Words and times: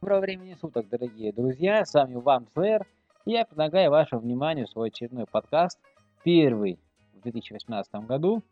Доброго 0.00 0.20
времени 0.20 0.56
суток, 0.60 0.88
дорогие 0.88 1.32
друзья, 1.32 1.84
с 1.84 1.94
вами 1.94 2.14
Ван 2.14 2.46
Флэр, 2.54 2.86
и 3.24 3.32
я 3.32 3.44
предлагаю 3.44 3.90
вашему 3.90 4.20
вниманию 4.20 4.68
свой 4.68 4.90
очередной 4.90 5.26
подкаст, 5.26 5.80
первый 6.22 6.78
в 7.14 7.22
2018 7.22 7.92
году, 8.06 8.44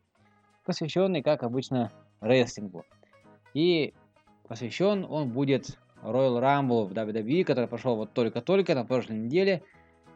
посвященный, 0.64 1.22
как 1.22 1.44
обычно, 1.44 1.92
рестлингу. 2.20 2.84
И 3.54 3.94
посвящен 4.48 5.06
он 5.08 5.30
будет 5.30 5.78
Royal 6.02 6.40
Rumble 6.40 6.86
в 6.86 6.92
WWE, 6.92 7.44
который 7.44 7.68
прошел 7.68 7.94
вот 7.94 8.12
только-только 8.14 8.74
на 8.74 8.84
прошлой 8.84 9.18
неделе. 9.18 9.62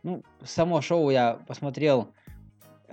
Ну, 0.03 0.25
само 0.43 0.81
шоу 0.81 1.11
я 1.11 1.35
посмотрел 1.47 2.09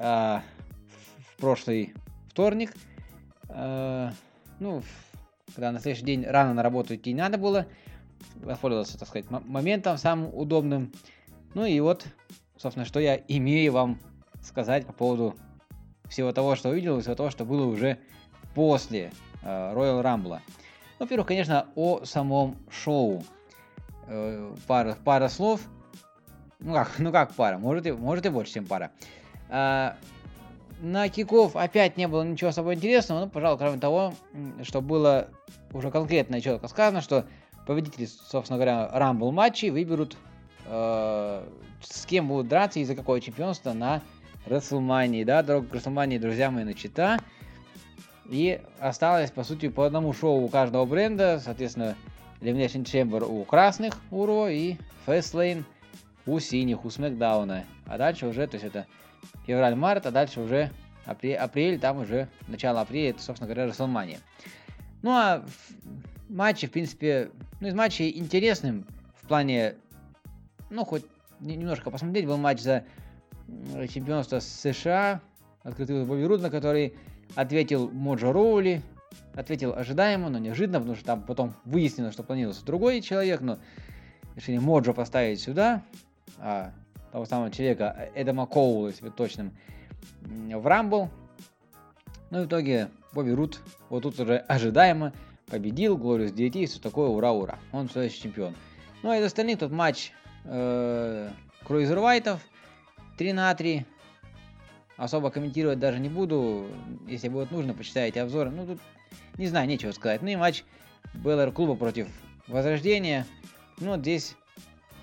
в 0.01 1.37
прошлый 1.37 1.93
вторник. 2.27 2.73
Э, 3.49 4.09
ну, 4.59 4.81
когда 5.53 5.71
на 5.71 5.79
следующий 5.79 6.05
день 6.05 6.25
рано 6.25 6.53
на 6.53 6.63
работу 6.63 6.95
идти 6.95 7.13
не 7.13 7.19
надо 7.19 7.37
было. 7.37 7.67
Воспользовался, 8.35 8.97
так 8.97 9.07
сказать, 9.07 9.29
моментом 9.29 9.97
самым 9.97 10.33
удобным. 10.33 10.91
Ну 11.53 11.65
и 11.65 11.79
вот, 11.79 12.05
собственно, 12.57 12.85
что 12.85 12.99
я 12.99 13.15
имею 13.27 13.73
вам 13.73 13.99
сказать 14.41 14.85
по 14.85 14.93
поводу 14.93 15.35
всего 16.07 16.31
того, 16.31 16.55
что 16.55 16.69
увидел, 16.69 16.97
и 16.97 17.01
всего 17.01 17.15
того, 17.15 17.29
что 17.29 17.45
было 17.45 17.65
уже 17.65 17.99
после 18.55 19.11
э, 19.43 19.73
Royal 19.73 20.01
Rumble. 20.01 20.39
Ну, 20.39 20.39
Во-первых, 20.99 21.27
конечно, 21.27 21.67
о 21.75 22.05
самом 22.05 22.57
шоу. 22.69 23.23
Э, 24.07 24.55
пара, 24.67 24.97
пара 25.03 25.27
слов. 25.27 25.61
Ну 26.59 26.73
как, 26.73 26.99
ну 26.99 27.11
как 27.11 27.33
пара, 27.33 27.57
может 27.57 27.85
и, 27.85 27.91
может 27.91 28.25
и 28.25 28.29
больше, 28.29 28.53
чем 28.53 28.65
пара. 28.65 28.91
На 29.51 31.09
киков 31.09 31.55
опять 31.55 31.97
не 31.97 32.07
было 32.07 32.23
ничего 32.23 32.49
особо 32.49 32.73
интересного, 32.73 33.21
ну, 33.21 33.29
пожалуй, 33.29 33.59
кроме 33.59 33.79
того, 33.79 34.13
что 34.63 34.81
было 34.81 35.27
уже 35.73 35.91
конкретно 35.91 36.37
и 36.37 36.41
четко 36.41 36.67
сказано, 36.67 37.01
что 37.01 37.25
победители, 37.67 38.05
собственно 38.05 38.57
говоря, 38.57 38.89
Rumble 38.93 39.31
матчей 39.31 39.69
выберут, 39.69 40.17
э, 40.65 41.43
с 41.81 42.05
кем 42.05 42.27
будут 42.27 42.47
драться 42.47 42.79
и 42.79 42.85
за 42.85 42.95
какое 42.95 43.19
чемпионство 43.19 43.73
на 43.73 44.01
WrestleMania. 44.47 45.23
Да, 45.25 45.43
дорога 45.43 45.67
к 45.67 45.75
WrestleMania, 45.75 46.19
друзья 46.19 46.49
мои, 46.49 46.63
начата. 46.63 47.19
И 48.29 48.61
осталось, 48.79 49.29
по 49.29 49.43
сути, 49.43 49.67
по 49.69 49.85
одному 49.85 50.13
шоу 50.13 50.43
у 50.43 50.47
каждого 50.47 50.85
бренда. 50.85 51.39
Соответственно, 51.43 51.95
Elimination 52.39 52.83
Chamber 52.83 53.23
у 53.23 53.43
красных, 53.43 53.97
у 54.09 54.25
Ро, 54.25 54.47
и 54.47 54.77
Fastlane 55.05 55.63
у 56.25 56.39
синих, 56.39 56.85
у 56.85 56.89
Смакдауна. 56.89 57.65
А 57.85 57.97
дальше 57.97 58.27
уже, 58.27 58.47
то 58.47 58.55
есть 58.55 58.65
это 58.65 58.87
февраль-март, 59.45 60.05
а 60.05 60.11
дальше 60.11 60.41
уже 60.41 60.71
апрель, 61.05 61.35
апрель, 61.35 61.79
там 61.79 61.99
уже 61.99 62.27
начало 62.47 62.81
апреля, 62.81 63.11
это, 63.11 63.21
собственно 63.21 63.51
говоря, 63.51 63.69
WrestleMania. 63.69 64.19
Ну 65.01 65.11
а 65.11 65.43
матчи, 66.29 66.67
в 66.67 66.71
принципе, 66.71 67.31
ну 67.59 67.67
из 67.67 67.73
матчей 67.73 68.17
интересным 68.17 68.85
в 69.21 69.27
плане, 69.27 69.75
ну 70.69 70.85
хоть 70.85 71.05
не- 71.39 71.55
немножко 71.55 71.89
посмотреть, 71.91 72.25
был 72.25 72.37
матч 72.37 72.59
за 72.59 72.83
чемпионство 73.89 74.39
США, 74.39 75.21
открытый 75.63 76.03
Бобби 76.05 76.23
Руд, 76.23 76.41
на 76.41 76.49
который 76.49 76.95
ответил 77.35 77.89
Моджо 77.89 78.31
Роули, 78.31 78.81
ответил 79.33 79.73
ожидаемо, 79.73 80.29
но 80.29 80.37
неожиданно, 80.37 80.79
потому 80.79 80.95
что 80.95 81.05
там 81.05 81.23
потом 81.23 81.53
выяснилось, 81.65 82.13
что 82.13 82.23
планировался 82.23 82.65
другой 82.65 83.01
человек, 83.01 83.41
но 83.41 83.59
решили 84.35 84.57
Моджо 84.57 84.93
поставить 84.93 85.41
сюда, 85.41 85.83
а 86.37 86.71
того 87.11 87.25
самого 87.25 87.51
человека, 87.51 88.09
Эдама 88.15 88.45
Коула, 88.45 88.87
если 88.87 89.05
быть 89.05 89.15
точным, 89.15 89.51
в 90.21 90.65
Рамбл. 90.65 91.09
Ну 92.29 92.41
и 92.41 92.43
в 92.45 92.47
итоге 92.47 92.89
Бобби 93.13 93.31
Рут 93.31 93.59
вот 93.89 94.03
тут 94.03 94.19
уже 94.19 94.37
ожидаемо 94.37 95.13
победил, 95.47 95.97
Глориус 95.97 96.31
DT, 96.31 96.65
все 96.65 96.79
такое, 96.79 97.09
ура-ура. 97.09 97.59
Он 97.73 97.89
следующий 97.89 98.21
чемпион. 98.21 98.55
Ну 99.03 99.09
а 99.09 99.17
из 99.17 99.25
остальных 99.25 99.59
тут 99.59 99.71
матч 99.71 100.13
э, 100.45 101.29
Круизервайтов 101.65 102.39
3 103.17 103.33
на 103.33 103.53
3. 103.53 103.85
Особо 104.95 105.29
комментировать 105.29 105.79
даже 105.79 105.99
не 105.99 106.09
буду. 106.09 106.67
Если 107.07 107.27
будет 107.27 107.51
нужно, 107.51 107.73
почитайте 107.73 108.21
обзоры. 108.21 108.49
Ну 108.51 108.65
тут 108.65 108.79
не 109.37 109.47
знаю, 109.47 109.67
нечего 109.67 109.91
сказать. 109.91 110.21
Ну 110.21 110.29
и 110.29 110.35
матч 110.35 110.63
БЛР 111.15 111.51
клуба 111.51 111.75
против 111.75 112.07
Возрождения. 112.47 113.25
Ну 113.79 113.91
вот 113.91 114.01
здесь 114.01 114.35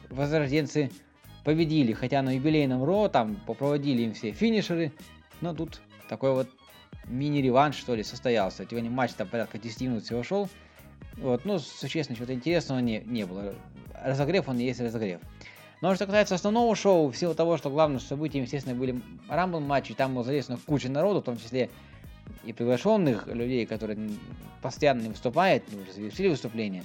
возрожденцы 0.09 0.91
победили, 1.45 1.93
хотя 1.93 2.23
на 2.23 2.35
юбилейном 2.35 2.83
Ро 2.85 3.09
там 3.09 3.37
попроводили 3.47 4.03
им 4.03 4.15
все 4.15 4.33
финишеры, 4.33 4.93
но 5.41 5.55
тут 5.55 5.81
такой 6.09 6.33
вот 6.33 6.49
мини-реванш, 7.07 7.77
что 7.77 7.95
ли, 7.95 8.03
состоялся. 8.03 8.67
Сегодня 8.69 8.91
матч 8.91 9.13
там 9.13 9.29
порядка 9.29 9.59
10 9.59 9.81
минут 9.83 10.05
всего 10.05 10.23
шел. 10.23 10.49
Вот, 11.17 11.45
ну, 11.45 11.59
существенно, 11.59 12.17
чего-то 12.17 12.35
интересного 12.35 12.79
не, 12.81 13.01
не 13.01 13.25
было. 13.25 13.55
Разогрев, 13.95 14.49
он 14.49 14.59
есть 14.59 14.81
разогрев. 14.81 15.21
Но 15.81 15.95
что 15.95 16.07
касается 16.07 16.35
основного 16.35 16.75
шоу, 16.75 17.11
в 17.11 17.17
силу 17.17 17.35
того, 17.35 17.57
что 17.57 17.71
главным 17.71 18.01
событием, 18.01 18.45
естественно, 18.45 18.75
были 18.75 19.01
рамбл 19.29 19.61
матчи, 19.61 19.95
там 19.95 20.15
было 20.15 20.25
задействовано 20.25 20.61
куча 20.67 20.89
народу, 20.89 21.21
в 21.21 21.25
том 21.25 21.39
числе 21.39 21.71
и 22.45 22.53
приглашенных 22.53 23.27
людей, 23.29 23.65
которые 23.65 24.11
постоянно 24.61 25.03
не 25.03 25.09
выступают, 25.09 25.65
они 25.71 25.83
уже 25.83 25.93
завершили 25.93 26.29
выступление. 26.29 26.83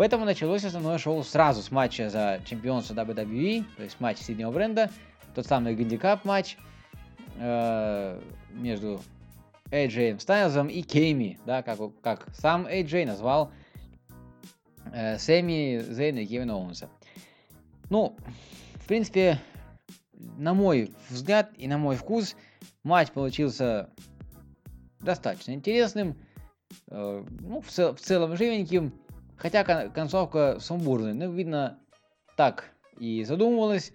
Поэтому 0.00 0.24
началось 0.24 0.64
основное 0.64 0.96
шоу 0.96 1.22
сразу 1.22 1.60
с 1.60 1.70
матча 1.70 2.08
за 2.08 2.40
чемпионство 2.46 2.94
WWE, 2.94 3.66
то 3.76 3.82
есть 3.82 4.00
матч 4.00 4.16
среднего 4.16 4.50
бренда, 4.50 4.90
тот 5.34 5.46
самый 5.46 5.76
гандикап 5.76 6.24
матч 6.24 6.56
э, 7.36 8.18
между 8.52 9.02
AJ 9.70 10.20
Стайлзом 10.20 10.68
и 10.68 10.80
Кейми, 10.80 11.38
да, 11.44 11.62
как, 11.62 11.78
как 12.00 12.28
сам 12.32 12.66
AJ 12.66 13.04
назвал 13.04 13.52
э, 14.90 15.18
Сэмми 15.18 15.80
Зейна 15.80 16.20
и 16.20 16.26
Кевина 16.26 16.56
Оуэнса. 16.56 16.88
Ну, 17.90 18.16
в 18.76 18.86
принципе, 18.86 19.38
на 20.14 20.54
мой 20.54 20.94
взгляд 21.10 21.50
и 21.58 21.68
на 21.68 21.76
мой 21.76 21.96
вкус, 21.96 22.36
матч 22.84 23.10
получился 23.10 23.90
достаточно 25.00 25.52
интересным, 25.52 26.16
э, 26.88 27.22
ну, 27.40 27.60
в, 27.60 27.68
цел- 27.68 27.94
в 27.94 28.00
целом 28.00 28.34
живеньким, 28.34 28.94
хотя 29.40 29.64
кон- 29.64 29.90
концовка 29.90 30.58
сумбурная, 30.60 31.14
ну, 31.14 31.32
видно, 31.32 31.78
так 32.36 32.70
и 32.98 33.24
задумывалось, 33.24 33.92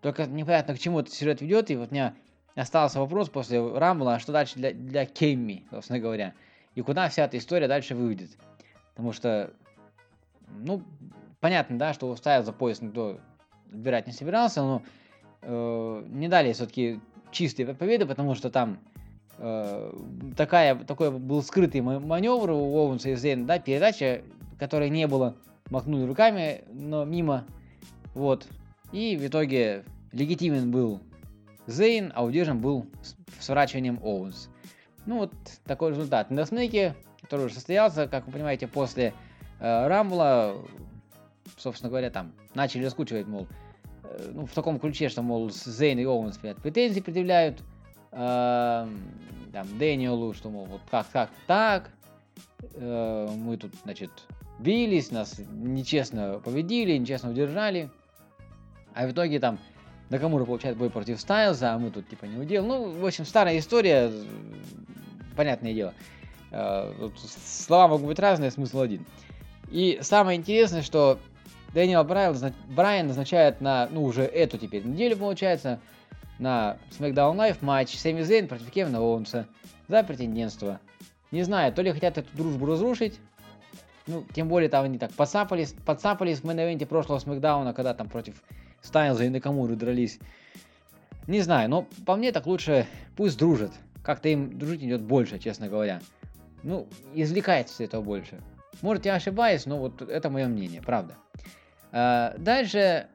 только 0.00 0.26
непонятно, 0.26 0.74
к 0.74 0.78
чему 0.78 1.00
этот 1.00 1.12
сюжет 1.12 1.40
ведет, 1.40 1.70
и 1.70 1.76
вот 1.76 1.90
у 1.90 1.94
меня 1.94 2.14
остался 2.54 2.98
вопрос 2.98 3.28
после 3.28 3.60
Рамбла, 3.60 4.14
а 4.14 4.18
что 4.18 4.32
дальше 4.32 4.54
для, 4.56 4.72
для 4.72 5.04
Кемми, 5.04 5.66
собственно 5.70 6.00
говоря, 6.00 6.34
и 6.74 6.80
куда 6.80 7.08
вся 7.08 7.24
эта 7.24 7.38
история 7.38 7.68
дальше 7.68 7.94
выведет, 7.94 8.30
потому 8.94 9.12
что, 9.12 9.52
ну, 10.58 10.82
понятно, 11.40 11.78
да, 11.78 11.92
что 11.92 12.14
ставил 12.16 12.44
за 12.44 12.52
пояс 12.52 12.80
никто 12.80 13.18
отбирать 13.70 14.06
не 14.06 14.12
собирался, 14.12 14.62
но 14.62 14.82
э, 15.42 16.04
не 16.08 16.28
дали 16.28 16.52
все-таки 16.52 17.00
чистые 17.30 17.74
победы, 17.74 18.06
потому 18.06 18.34
что 18.34 18.50
там 18.50 18.78
э, 19.38 19.92
такая, 20.36 20.76
такой 20.76 21.10
был 21.10 21.42
скрытый 21.42 21.82
ма- 21.82 22.00
маневр 22.00 22.50
у 22.50 22.76
Оуэнса 22.76 23.10
и 23.10 23.16
Зейна, 23.16 23.46
да, 23.46 23.58
передача, 23.58 24.22
которой 24.58 24.90
не 24.90 25.06
было, 25.06 25.36
махнули 25.70 26.04
руками, 26.04 26.64
но 26.72 27.04
мимо, 27.04 27.44
вот, 28.14 28.46
и 28.92 29.16
в 29.16 29.26
итоге 29.26 29.84
легитимен 30.12 30.70
был 30.70 31.00
Зейн, 31.66 32.12
а 32.14 32.24
удержан 32.24 32.60
был 32.60 32.86
с 33.02 33.44
сворачиванием 33.44 33.98
Оуэнс. 34.02 34.48
Ну 35.04 35.18
вот 35.18 35.32
такой 35.64 35.90
результат. 35.90 36.30
На 36.30 36.46
смеке, 36.46 36.94
который 37.20 37.46
уже 37.46 37.54
состоялся, 37.54 38.06
как 38.06 38.26
вы 38.26 38.32
понимаете, 38.32 38.66
после 38.66 39.12
э, 39.60 39.86
Рамбла, 39.86 40.56
собственно 41.56 41.90
говоря, 41.90 42.10
там 42.10 42.32
начали 42.54 42.84
раскучивать, 42.84 43.26
мол, 43.26 43.46
э, 44.04 44.30
ну, 44.32 44.46
в 44.46 44.52
таком 44.52 44.78
ключе, 44.78 45.08
что, 45.08 45.22
мол, 45.22 45.50
Зейн 45.50 45.98
и 45.98 46.04
Оуэнс 46.04 46.38
блядь, 46.38 46.56
претензии 46.58 47.00
предъявляют 47.00 47.62
эм, 48.12 49.00
там, 49.52 49.78
Дэниелу, 49.78 50.34
что, 50.34 50.50
мол, 50.50 50.66
вот 50.66 50.80
как, 50.90 51.10
как 51.10 51.30
так, 51.46 51.90
э, 52.74 53.28
мы 53.36 53.56
тут, 53.56 53.74
значит, 53.84 54.10
бились, 54.58 55.10
нас 55.10 55.36
нечестно 55.38 56.40
победили, 56.44 56.96
нечестно 56.96 57.30
удержали, 57.30 57.90
а 58.94 59.06
в 59.06 59.12
итоге 59.12 59.38
там 59.40 59.58
Накамура 60.08 60.44
получает 60.44 60.76
бой 60.76 60.88
против 60.88 61.20
Стайлза, 61.20 61.74
а 61.74 61.78
мы 61.78 61.90
тут 61.90 62.08
типа 62.08 62.26
не 62.26 62.38
удел. 62.38 62.64
Ну, 62.64 62.90
в 62.90 63.04
общем, 63.04 63.24
старая 63.24 63.58
история, 63.58 64.10
понятное 65.36 65.74
дело. 65.74 65.94
Э, 66.52 67.10
Слова 67.44 67.88
могут 67.88 68.06
быть 68.06 68.18
разные, 68.18 68.50
смысл 68.50 68.80
один. 68.80 69.04
И 69.70 69.98
самое 70.02 70.38
интересное, 70.38 70.82
что 70.82 71.18
Дэниел 71.74 72.04
Брайан, 72.04 72.54
Брайан 72.68 73.08
назначает 73.08 73.60
на, 73.60 73.88
ну, 73.90 74.04
уже 74.04 74.22
эту 74.22 74.58
теперь 74.58 74.84
неделю, 74.84 75.16
получается, 75.16 75.80
на 76.38 76.76
SmackDown 76.90 77.36
Live 77.36 77.58
матч 77.60 77.96
Сэмми 77.96 78.22
Зейн 78.22 78.46
против 78.46 78.70
Кевина 78.70 79.00
Оуэнса 79.00 79.46
за 79.88 80.02
претендентство. 80.04 80.80
Не 81.32 81.42
знаю, 81.42 81.72
то 81.72 81.82
ли 81.82 81.92
хотят 81.92 82.18
эту 82.18 82.28
дружбу 82.36 82.66
разрушить, 82.66 83.18
ну, 84.06 84.24
тем 84.34 84.48
более 84.48 84.68
там 84.68 84.84
они 84.84 84.98
так 84.98 85.12
подцапались, 85.12 85.74
подцапались 85.84 86.40
в 86.40 86.44
мейн 86.44 86.78
прошлого 86.86 87.18
SmackDown 87.18 87.64
а, 87.64 87.74
когда 87.74 87.94
там 87.94 88.08
против 88.08 88.42
Стайлза 88.80 89.24
и 89.24 89.28
Накамуры 89.28 89.74
дрались. 89.74 90.18
Не 91.26 91.40
знаю, 91.40 91.68
но 91.68 91.86
по 92.04 92.14
мне 92.16 92.30
так 92.32 92.46
лучше 92.46 92.86
пусть 93.16 93.38
дружат. 93.38 93.72
Как-то 94.04 94.28
им 94.28 94.56
дружить 94.56 94.82
идет 94.84 95.02
больше, 95.02 95.38
честно 95.38 95.68
говоря. 95.68 96.00
Ну, 96.62 96.86
извлекается 97.14 97.82
этого 97.82 98.02
больше. 98.02 98.40
Может, 98.82 99.06
я 99.06 99.14
ошибаюсь, 99.14 99.66
но 99.66 99.78
вот 99.78 100.02
это 100.02 100.30
мое 100.30 100.46
мнение, 100.46 100.82
правда. 100.82 101.14
А, 101.90 102.34
дальше 102.38 103.08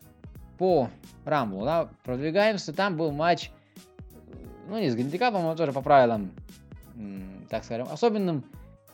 по 0.58 0.90
Рамблу, 1.24 1.64
да, 1.64 1.90
продвигаемся. 2.04 2.74
Там 2.74 2.98
был 2.98 3.12
матч, 3.12 3.52
ну, 4.68 4.80
не 4.80 4.90
с 4.90 4.96
гандикапом, 4.96 5.44
но 5.44 5.56
тоже 5.56 5.72
по 5.72 5.82
правилам, 5.82 6.32
так 7.50 7.64
скажем, 7.64 7.88
особенным, 7.90 8.44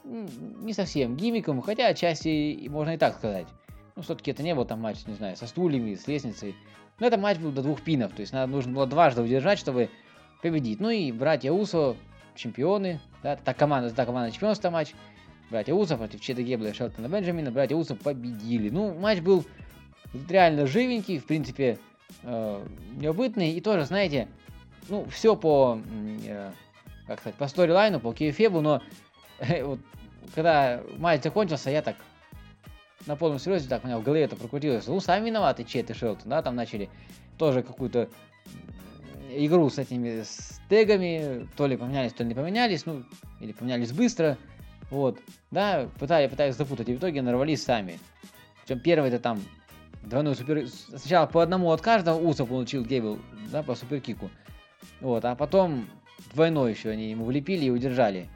не 0.08 0.74
совсем 0.74 1.16
гиммиком, 1.16 1.62
хотя 1.62 1.88
отчасти 1.88 2.68
можно 2.70 2.92
и 2.92 2.98
так 2.98 3.16
сказать. 3.16 3.48
Ну, 3.96 4.04
все-таки 4.04 4.32
это 4.32 4.44
не 4.44 4.54
был 4.56 4.66
там 4.66 4.80
матч, 4.80 5.06
не 5.08 5.14
знаю, 5.16 5.36
со 5.36 5.48
стульями, 5.48 5.96
с 5.96 6.08
лестницей. 6.08 6.56
Но 7.00 7.08
это 7.08 7.18
матч 7.18 7.38
был 7.38 7.52
до 7.52 7.62
двух 7.62 7.82
пинов, 7.82 8.14
то 8.14 8.22
есть 8.22 8.34
надо, 8.34 8.52
нужно 8.52 8.74
было 8.74 8.88
дважды 8.88 9.22
удержать, 9.22 9.60
чтобы 9.60 9.90
победить. 10.42 10.80
Ну 10.80 10.90
и 10.90 11.12
братья 11.12 11.52
Усо, 11.52 11.96
чемпионы, 12.36 13.00
да, 13.24 13.36
та 13.36 13.54
команда, 13.54 13.94
та 13.94 14.06
команда 14.06 14.32
чемпионства 14.32 14.70
матч. 14.70 14.94
Братья 15.50 15.74
Усо 15.74 15.98
против 15.98 16.22
Чеда 16.22 16.42
Гебла 16.42 16.68
и 16.68 16.74
Шелтона 16.74 17.08
Бенджамина. 17.08 17.52
Братья 17.52 17.76
Усо 17.76 17.96
победили. 17.96 18.70
Ну, 18.70 18.94
матч 18.94 19.20
был 19.20 19.46
реально 20.30 20.68
живенький, 20.68 21.20
в 21.20 21.26
принципе, 21.26 21.80
э, 22.24 22.66
необытный. 22.96 23.52
И 23.52 23.62
тоже, 23.62 23.86
знаете, 23.86 24.28
ну, 24.90 25.06
все 25.06 25.36
по, 25.36 25.80
э, 26.26 26.52
как 27.08 27.20
сказать, 27.20 27.36
по 27.36 27.48
сторилайну, 27.48 28.00
по 28.00 28.14
кейфебу, 28.14 28.62
но 28.62 28.82
вот, 29.40 29.80
когда 30.36 30.82
матч 30.98 31.24
закончился, 31.24 31.70
я 31.70 31.82
так 31.82 31.96
на 33.06 33.16
полном 33.16 33.40
серьезе, 33.40 33.70
так 33.70 33.84
у 33.84 33.88
меня 33.88 33.98
в 33.98 34.04
голове 34.04 34.24
это 34.24 34.36
прокрутилось. 34.36 34.88
Ну, 34.88 35.00
сами 35.00 35.28
виноваты 35.28 35.64
Чет 35.64 35.90
и 35.90 35.94
Шелтон, 35.94 36.30
да, 36.30 36.42
там 36.42 36.56
начали 36.56 36.90
тоже 37.38 37.64
какую-то 37.64 38.10
игру 39.30 39.70
с 39.70 39.78
этими 39.78 40.24
с 40.24 40.60
тегами, 40.70 41.48
то 41.56 41.68
ли 41.68 41.78
поменялись, 41.78 42.14
то 42.14 42.24
ли 42.24 42.30
не 42.30 42.36
поменялись, 42.36 42.86
ну, 42.86 43.04
или 43.40 43.52
поменялись 43.52 43.92
быстро, 43.92 44.38
вот, 44.90 45.20
да, 45.52 45.90
пытались, 46.00 46.30
пытались 46.30 46.56
запутать, 46.56 46.90
и 46.90 46.96
в 46.96 47.00
итоге 47.00 47.22
нарвались 47.22 47.64
сами. 47.64 48.00
Причем 48.66 48.82
первый 48.82 49.10
это 49.10 49.20
там 49.20 49.42
двойной 50.04 50.36
супер... 50.36 50.68
Сначала 50.68 51.26
по 51.28 51.42
одному 51.42 51.72
от 51.72 51.82
каждого 51.82 52.20
Уса 52.20 52.46
получил 52.46 52.84
Гейбл, 52.84 53.20
да, 53.52 53.64
по 53.64 53.76
суперкику. 53.76 54.30
Вот, 55.02 55.24
а 55.26 55.36
потом 55.36 55.88
двойной 56.34 56.72
еще 56.72 56.90
они 56.90 57.12
ему 57.12 57.26
влепили 57.26 57.66
и 57.66 57.70
удержали. 57.70 58.28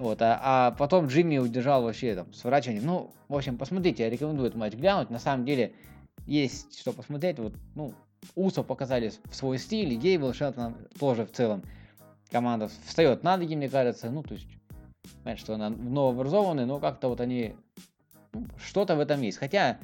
Вот, 0.00 0.22
а, 0.22 0.40
а 0.42 0.70
потом 0.70 1.08
Джимми 1.08 1.36
удержал 1.36 1.82
вообще 1.82 2.14
там 2.14 2.32
сворачиванием. 2.32 2.86
Ну, 2.86 3.10
в 3.28 3.36
общем, 3.36 3.58
посмотрите, 3.58 4.04
я 4.04 4.08
рекомендую 4.08 4.46
этот 4.46 4.58
матч 4.58 4.72
глянуть. 4.72 5.10
На 5.10 5.18
самом 5.18 5.44
деле 5.44 5.74
есть 6.26 6.80
что 6.80 6.94
посмотреть. 6.94 7.38
Вот, 7.38 7.52
ну, 7.74 7.92
Усов 8.34 8.66
показали 8.66 9.12
в 9.26 9.34
свой 9.34 9.58
стиль, 9.58 9.92
и 9.92 9.96
Гейбл, 9.96 10.32
Шелтон 10.32 10.74
тоже 10.98 11.26
в 11.26 11.32
целом. 11.32 11.62
Команда 12.30 12.70
встает 12.86 13.22
на 13.24 13.36
ноги, 13.36 13.54
мне 13.54 13.68
кажется. 13.68 14.10
Ну, 14.10 14.22
то 14.22 14.32
есть, 14.32 14.46
понятно, 15.22 15.44
что 15.44 15.54
она 15.54 15.68
новообразованная, 15.68 16.64
но 16.64 16.80
как-то 16.80 17.08
вот 17.08 17.20
они... 17.20 17.54
ну, 18.32 18.46
что-то 18.56 18.96
в 18.96 19.00
этом 19.00 19.20
есть. 19.20 19.36
Хотя 19.36 19.80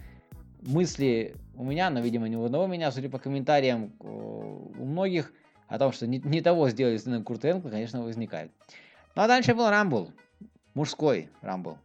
мысли 0.62 1.36
у 1.54 1.62
меня, 1.62 1.90
но, 1.90 2.00
видимо, 2.00 2.26
не 2.26 2.38
у 2.38 2.44
одного 2.46 2.66
меня, 2.66 2.90
судя 2.90 3.10
по 3.10 3.18
комментариям 3.18 3.92
э, 4.00 4.06
у 4.06 4.82
многих, 4.82 5.34
о 5.68 5.78
том, 5.78 5.92
что 5.92 6.06
не, 6.06 6.20
не 6.20 6.40
того 6.40 6.70
сделали 6.70 6.96
с 6.96 7.04
Дэном 7.04 7.22
Курт 7.22 7.44
Энгл, 7.44 7.68
конечно, 7.68 8.02
возникает. 8.02 8.50
Ну 9.16 9.22
а 9.22 9.26
дальше 9.26 9.54
был 9.54 9.70
Рамбл. 9.70 10.12
Мужской 10.74 11.30
Рамбл. 11.40 11.78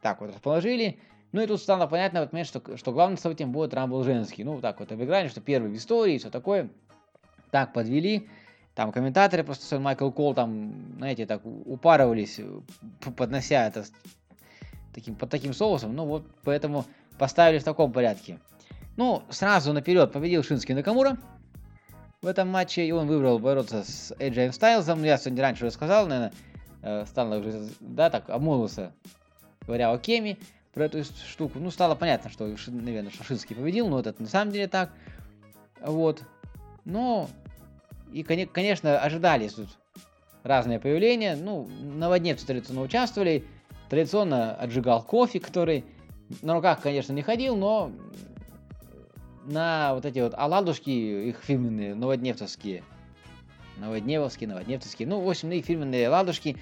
Так 0.00 0.20
вот 0.20 0.30
расположили. 0.30 1.00
Ну 1.32 1.42
и 1.42 1.46
тут 1.48 1.60
стало 1.60 1.88
понятно, 1.88 2.20
вот, 2.20 2.32
момент, 2.32 2.46
что, 2.46 2.76
что 2.76 2.92
главным 2.92 3.18
событием 3.18 3.50
будет 3.50 3.74
Рамбл 3.74 4.04
женский. 4.04 4.44
Ну, 4.44 4.60
так 4.60 4.78
вот 4.78 4.92
обыграли, 4.92 5.26
что 5.26 5.40
первый 5.40 5.72
в 5.72 5.76
истории 5.76 6.14
и 6.14 6.18
все 6.18 6.30
такое. 6.30 6.70
Так 7.50 7.72
подвели. 7.72 8.28
Там 8.76 8.92
комментаторы, 8.92 9.42
просто 9.42 9.66
сын 9.66 9.82
Майкл 9.82 10.10
Кол, 10.10 10.34
там, 10.34 10.96
знаете, 10.96 11.26
так 11.26 11.42
упарывались, 11.44 12.40
поднося 13.16 13.66
это 13.66 13.84
таким, 14.92 15.16
под 15.16 15.30
таким 15.30 15.52
соусом. 15.52 15.94
Ну 15.94 16.06
вот, 16.06 16.24
поэтому 16.44 16.84
поставили 17.18 17.58
в 17.58 17.64
таком 17.64 17.92
порядке. 17.92 18.38
Ну, 18.96 19.24
сразу 19.28 19.72
наперед 19.72 20.12
победил 20.12 20.44
Шинский 20.44 20.74
Накамура 20.74 21.18
в 22.24 22.26
этом 22.26 22.48
матче, 22.48 22.86
и 22.86 22.90
он 22.90 23.06
выбрал 23.06 23.38
бороться 23.38 23.84
с 23.84 24.10
AJ 24.18 24.52
Стайлзом. 24.52 25.04
Я 25.04 25.18
сегодня 25.18 25.42
раньше 25.42 25.66
уже 25.66 25.72
сказал, 25.72 26.06
наверное, 26.06 26.32
э, 26.82 27.04
стало 27.06 27.38
уже, 27.38 27.68
да, 27.80 28.08
так, 28.08 28.30
обмолвился, 28.30 28.92
говоря 29.66 29.92
о 29.92 29.98
Кеме, 29.98 30.38
про 30.72 30.86
эту 30.86 31.04
штуку. 31.04 31.58
Ну, 31.58 31.70
стало 31.70 31.94
понятно, 31.94 32.30
что, 32.30 32.46
наверное, 32.68 33.10
что 33.10 33.24
Шинский 33.24 33.54
победил, 33.54 33.88
но 33.88 34.00
это 34.00 34.14
на 34.18 34.26
самом 34.26 34.52
деле 34.52 34.68
так. 34.68 34.90
Вот. 35.82 36.22
Но, 36.86 37.28
и, 38.10 38.22
коне- 38.22 38.46
конечно, 38.46 38.98
ожидались 38.98 39.52
тут 39.52 39.68
разные 40.42 40.80
появления. 40.80 41.36
Ну, 41.36 41.68
новодневцы 41.82 42.46
традиционно 42.46 42.80
участвовали. 42.80 43.44
Традиционно 43.90 44.54
отжигал 44.54 45.02
кофе, 45.02 45.40
который 45.40 45.84
на 46.40 46.54
руках, 46.54 46.80
конечно, 46.80 47.12
не 47.12 47.22
ходил, 47.22 47.54
но 47.54 47.92
на 49.44 49.94
вот 49.94 50.04
эти 50.04 50.18
вот 50.18 50.34
оладушки, 50.36 50.90
их 50.90 51.38
фирменные, 51.42 51.94
новодневцевские, 51.94 52.82
новодневовские, 53.78 54.48
новодневцевские, 54.48 55.08
ну, 55.08 55.20
в 55.20 55.28
общем, 55.28 55.50
их 55.52 55.64
фирменные 55.64 56.08
оладушки, 56.08 56.56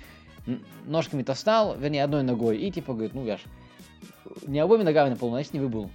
н- 0.46 0.64
ножками-то 0.86 1.34
встал, 1.34 1.76
вернее, 1.76 2.04
одной 2.04 2.22
ногой, 2.22 2.58
и 2.58 2.70
типа 2.70 2.92
говорит, 2.92 3.14
ну, 3.14 3.24
я 3.24 3.36
ж 3.36 3.40
не 4.46 4.58
обоими 4.58 4.82
ногами 4.82 5.10
на 5.10 5.16
полу, 5.16 5.32
значит, 5.32 5.52
не 5.52 5.60
выбыл. 5.60 5.90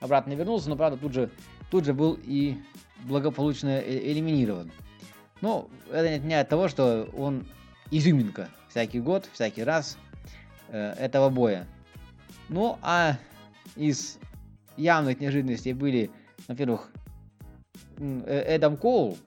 Обратно 0.00 0.32
вернулся, 0.32 0.68
но, 0.68 0.76
правда, 0.76 0.98
тут 0.98 1.12
же, 1.12 1.30
тут 1.70 1.84
же 1.84 1.94
был 1.94 2.18
и 2.24 2.56
благополучно 3.04 3.80
э- 3.80 4.12
элиминирован. 4.12 4.70
Ну, 5.40 5.68
это 5.90 6.08
не 6.08 6.14
отменяет 6.16 6.48
того, 6.48 6.68
что 6.68 7.08
он 7.16 7.44
изюминка 7.90 8.48
всякий 8.68 9.00
год, 9.00 9.28
всякий 9.32 9.64
раз 9.64 9.98
э, 10.68 10.92
этого 10.98 11.28
боя. 11.28 11.66
Ну, 12.48 12.78
а 12.82 13.18
из 13.76 14.18
явных 14.76 15.20
неожиданностей 15.20 15.72
были, 15.72 16.10
во-первых, 16.48 16.90
э, 17.98 18.42
Эдам 18.56 18.76
Коул. 18.76 19.18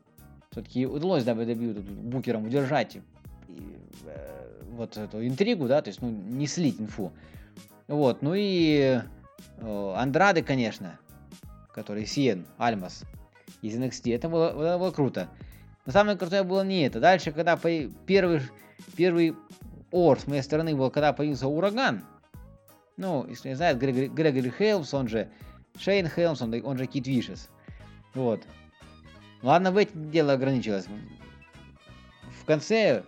Все-таки 0.52 0.86
удалось 0.86 1.24
WWE 1.24 1.74
тут 1.74 1.84
букерам 1.84 2.46
удержать 2.46 2.96
и, 2.96 3.02
э, 4.06 4.62
вот 4.72 4.98
эту 4.98 5.26
интригу, 5.26 5.68
да, 5.68 5.82
то 5.82 5.90
есть, 5.90 6.02
ну, 6.02 6.10
не 6.10 6.48
слить 6.48 6.80
инфу. 6.80 7.12
Вот, 7.88 8.22
ну 8.22 8.34
и 8.36 9.02
э, 9.58 9.94
Андрады, 9.96 10.42
конечно, 10.44 10.98
который 11.74 12.06
Сиен, 12.06 12.46
Альмас 12.58 13.04
из 13.62 13.76
NXT. 13.78 14.16
Это 14.16 14.30
было, 14.30 14.50
это 14.50 14.78
было 14.78 14.92
круто. 14.92 15.28
Но 15.86 15.92
самое 15.92 16.18
крутое 16.18 16.44
было 16.44 16.64
не 16.64 16.86
это. 16.86 17.00
Дальше, 17.00 17.32
когда 17.32 17.58
по- 17.58 17.90
первый, 18.08 18.42
первый 18.96 19.36
ор 19.92 20.20
с 20.20 20.26
моей 20.26 20.42
стороны 20.42 20.76
был, 20.76 20.90
когда 20.90 21.14
появился 21.14 21.48
ураган. 21.48 22.04
Ну, 22.98 23.26
если 23.28 23.50
не 23.50 23.56
знают, 23.56 23.78
Грегори, 23.78 24.50
Хейлмс, 24.50 24.94
он 24.94 25.08
же 25.08 25.30
Шейн 25.80 26.08
Хейлмс, 26.08 26.42
он, 26.42 26.78
же 26.78 26.86
Кит 26.86 27.08
Вишес. 27.08 27.50
Вот. 28.14 28.42
Ладно, 29.42 29.72
в 29.72 29.78
этом 29.78 30.10
дело 30.12 30.34
ограничилось. 30.34 30.88
В 32.42 32.46
конце, 32.46 33.04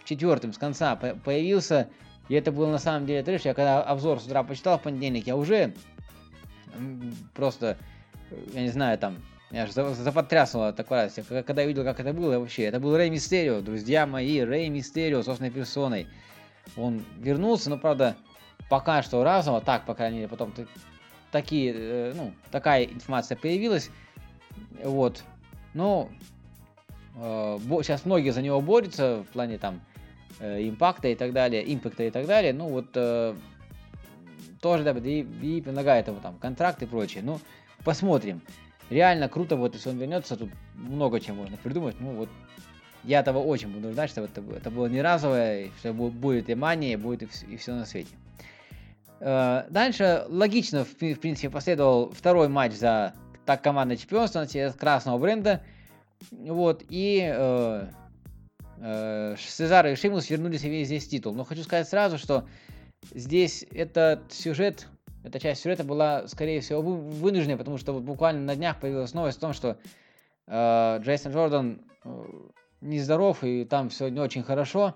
в 0.00 0.04
четвертом 0.04 0.52
с 0.52 0.58
конца 0.58 0.96
по- 0.96 1.14
появился, 1.14 1.88
и 2.28 2.34
это 2.34 2.52
был 2.52 2.68
на 2.68 2.78
самом 2.78 3.06
деле 3.06 3.22
трэш. 3.22 3.42
Я 3.42 3.54
когда 3.54 3.82
обзор 3.82 4.20
с 4.20 4.26
утра 4.26 4.42
почитал 4.42 4.78
в 4.78 4.82
понедельник, 4.82 5.26
я 5.26 5.36
уже 5.36 5.74
просто, 7.34 7.76
я 8.52 8.62
не 8.62 8.68
знаю, 8.68 8.98
там, 8.98 9.16
меня 9.50 9.66
за- 9.66 9.94
запотрясывало 9.94 10.68
от 10.68 10.76
такой 10.76 10.98
радости. 10.98 11.24
Когда- 11.26 11.42
Когда 11.42 11.62
я 11.62 11.68
видел, 11.68 11.84
как 11.84 12.00
это 12.00 12.12
было 12.12 12.38
вообще. 12.38 12.64
Это 12.64 12.80
был 12.80 12.96
Рэй 12.96 13.10
Мистерио, 13.10 13.60
друзья 13.60 14.06
мои, 14.06 14.40
Рэй 14.40 14.68
Мистерио 14.68 15.22
собственной 15.22 15.50
персоной. 15.50 16.06
Он 16.76 17.04
вернулся, 17.18 17.70
но, 17.70 17.76
правда, 17.78 18.16
пока 18.70 19.02
что 19.02 19.22
разово, 19.24 19.60
так, 19.60 19.84
по 19.84 19.94
крайней 19.94 20.18
мере, 20.18 20.28
потом 20.28 20.52
такие, 21.32 21.74
э, 21.74 22.12
ну, 22.14 22.32
такая 22.52 22.84
информация 22.84 23.36
появилась. 23.36 23.90
Вот. 24.84 25.24
Ну, 25.74 26.08
сейчас 27.14 28.04
многие 28.04 28.30
за 28.30 28.42
него 28.42 28.60
борются 28.60 29.24
в 29.28 29.32
плане 29.32 29.58
там 29.58 29.80
э, 30.38 30.68
импакта 30.68 31.08
и 31.08 31.14
так 31.14 31.32
далее, 31.32 31.62
импакта 31.74 32.04
и 32.04 32.10
так 32.10 32.26
далее. 32.26 32.52
Ну, 32.52 32.68
вот 32.68 32.90
э, 32.94 33.34
тоже 34.60 34.84
WWE 34.84 35.62
предлагает 35.62 36.08
ему 36.08 36.20
там 36.20 36.36
контракт 36.38 36.82
и 36.82 36.86
прочее. 36.86 37.22
Ну, 37.24 37.40
посмотрим. 37.84 38.42
Реально 38.90 39.28
круто, 39.28 39.56
вот 39.56 39.74
если 39.74 39.88
он 39.88 39.98
вернется, 39.98 40.36
тут 40.36 40.50
много 40.74 41.20
чем 41.20 41.36
можно 41.36 41.56
придумать. 41.56 41.96
Ну, 41.98 42.12
вот 42.12 42.28
я 43.04 43.20
этого 43.20 43.38
очень 43.38 43.68
буду 43.68 43.92
ждать, 43.92 44.10
чтобы 44.10 44.28
это, 44.28 44.42
это 44.54 44.70
было 44.70 44.86
не 44.86 45.00
разовое, 45.00 45.64
и 45.64 45.70
что 45.78 45.90
бу- 45.90 46.10
будет 46.10 46.50
и 46.50 46.54
мания, 46.54 46.98
будет 46.98 47.22
и, 47.22 47.56
все 47.56 47.74
на 47.74 47.86
свете. 47.86 48.14
Э, 49.24 49.66
Дальше 49.70 50.24
логично, 50.28 50.84
в, 50.84 50.96
при- 50.96 51.14
в 51.14 51.20
принципе, 51.20 51.48
последовал 51.48 52.10
второй 52.10 52.48
матч 52.48 52.72
за 52.72 53.14
так 53.46 53.62
командное 53.62 53.96
чемпионство 53.96 54.40
на 54.44 54.72
красного 54.72 55.18
бренда. 55.18 55.62
Вот, 56.30 56.82
и 56.88 57.20
э, 57.32 57.86
э, 58.78 59.36
Сезар 59.38 59.86
и 59.86 59.94
Шимус 59.94 60.28
вернули 60.28 60.56
себе 60.56 60.82
здесь 60.84 61.06
титул. 61.06 61.34
Но 61.34 61.44
хочу 61.44 61.62
сказать 61.62 61.88
сразу, 61.88 62.18
что 62.18 62.44
здесь 63.14 63.64
этот 63.70 64.32
сюжет, 64.32 64.88
эта 65.22 65.38
часть 65.38 65.62
сюжета 65.62 65.84
была, 65.84 66.26
скорее 66.26 66.60
всего, 66.60 66.82
вы- 66.82 66.96
вынужденной, 66.96 67.56
потому 67.56 67.78
что 67.78 67.92
вот 67.92 68.02
буквально 68.02 68.40
на 68.40 68.56
днях 68.56 68.80
появилась 68.80 69.14
новость 69.14 69.38
о 69.38 69.42
том, 69.42 69.52
что 69.52 69.76
э, 70.48 70.98
Джейсон 71.00 71.32
Джордан 71.32 71.80
э, 72.04 72.24
нездоров, 72.80 73.44
и 73.44 73.64
там 73.64 73.88
все 73.88 74.08
не 74.08 74.18
очень 74.18 74.42
хорошо. 74.42 74.94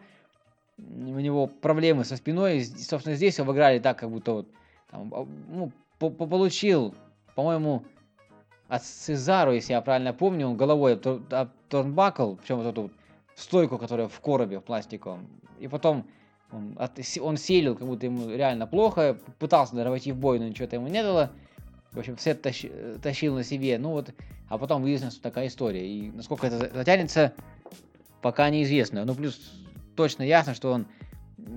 У 0.79 1.19
него 1.19 1.47
проблемы 1.47 2.05
со 2.05 2.17
спиной. 2.17 2.59
И, 2.59 2.65
собственно, 2.65 3.17
здесь 3.17 3.41
обыграли 3.41 3.79
так, 3.79 3.99
как 3.99 4.11
будто 4.11 4.33
вот 4.33 4.49
там, 4.91 5.13
а, 5.15 5.27
ну, 5.49 5.73
по- 5.99 6.11
по- 6.11 6.27
получил, 6.27 6.95
по-моему, 7.35 7.85
от 8.69 8.85
Сезару, 8.85 9.53
если 9.53 9.73
я 9.73 9.81
правильно 9.81 10.13
помню, 10.13 10.49
он 10.49 10.57
головой 10.57 10.95
об 10.95 11.33
об 11.33 11.49
турнбакл, 11.69 12.35
причем 12.35 12.57
вот 12.57 12.67
эту 12.67 12.83
вот 12.83 12.93
стойку, 13.35 13.79
которая 13.79 14.09
в 14.09 14.21
коробе 14.21 14.59
в 14.59 14.65
пластиковом. 14.65 15.27
И 15.59 15.69
потом 15.69 16.05
он, 16.53 16.75
от- 16.79 16.99
он 17.21 17.37
селил, 17.37 17.77
как 17.77 17.87
будто 17.87 18.07
ему 18.07 18.29
реально 18.31 18.67
плохо, 18.67 19.17
пытался 19.39 19.75
даже 19.77 19.91
войти 19.91 20.13
в 20.13 20.17
бой, 20.17 20.39
но 20.39 20.47
ничего-то 20.49 20.77
ему 20.77 20.89
не 20.89 21.03
дало. 21.03 21.31
В 21.93 21.99
общем, 21.99 22.17
все 22.17 22.39
э, 22.43 22.99
тащил 23.03 23.35
на 23.35 23.45
себе, 23.45 23.79
ну 23.79 23.91
вот, 23.91 24.13
а 24.49 24.59
потом 24.59 24.83
выяснилось, 24.83 25.15
что 25.15 25.23
такая 25.23 25.47
история. 25.47 25.89
И 25.89 26.11
насколько 26.11 26.47
это 26.47 26.59
за- 26.59 26.71
затянется, 26.75 27.33
пока 28.21 28.51
неизвестно. 28.51 29.05
Ну, 29.05 29.15
плюс 29.15 29.66
точно 29.97 30.23
ясно, 30.23 30.55
что 30.55 30.73
он 30.73 30.87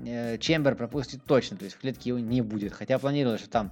э, 0.06 0.38
Чембер 0.38 0.76
пропустит 0.76 1.24
точно, 1.26 1.58
то 1.58 1.66
есть 1.66 1.76
в 1.76 1.80
клетке 1.80 2.10
его 2.10 2.20
не 2.20 2.42
будет. 2.42 2.74
Хотя 2.74 2.98
планировалось, 2.98 3.42
что 3.42 3.50
там 3.50 3.72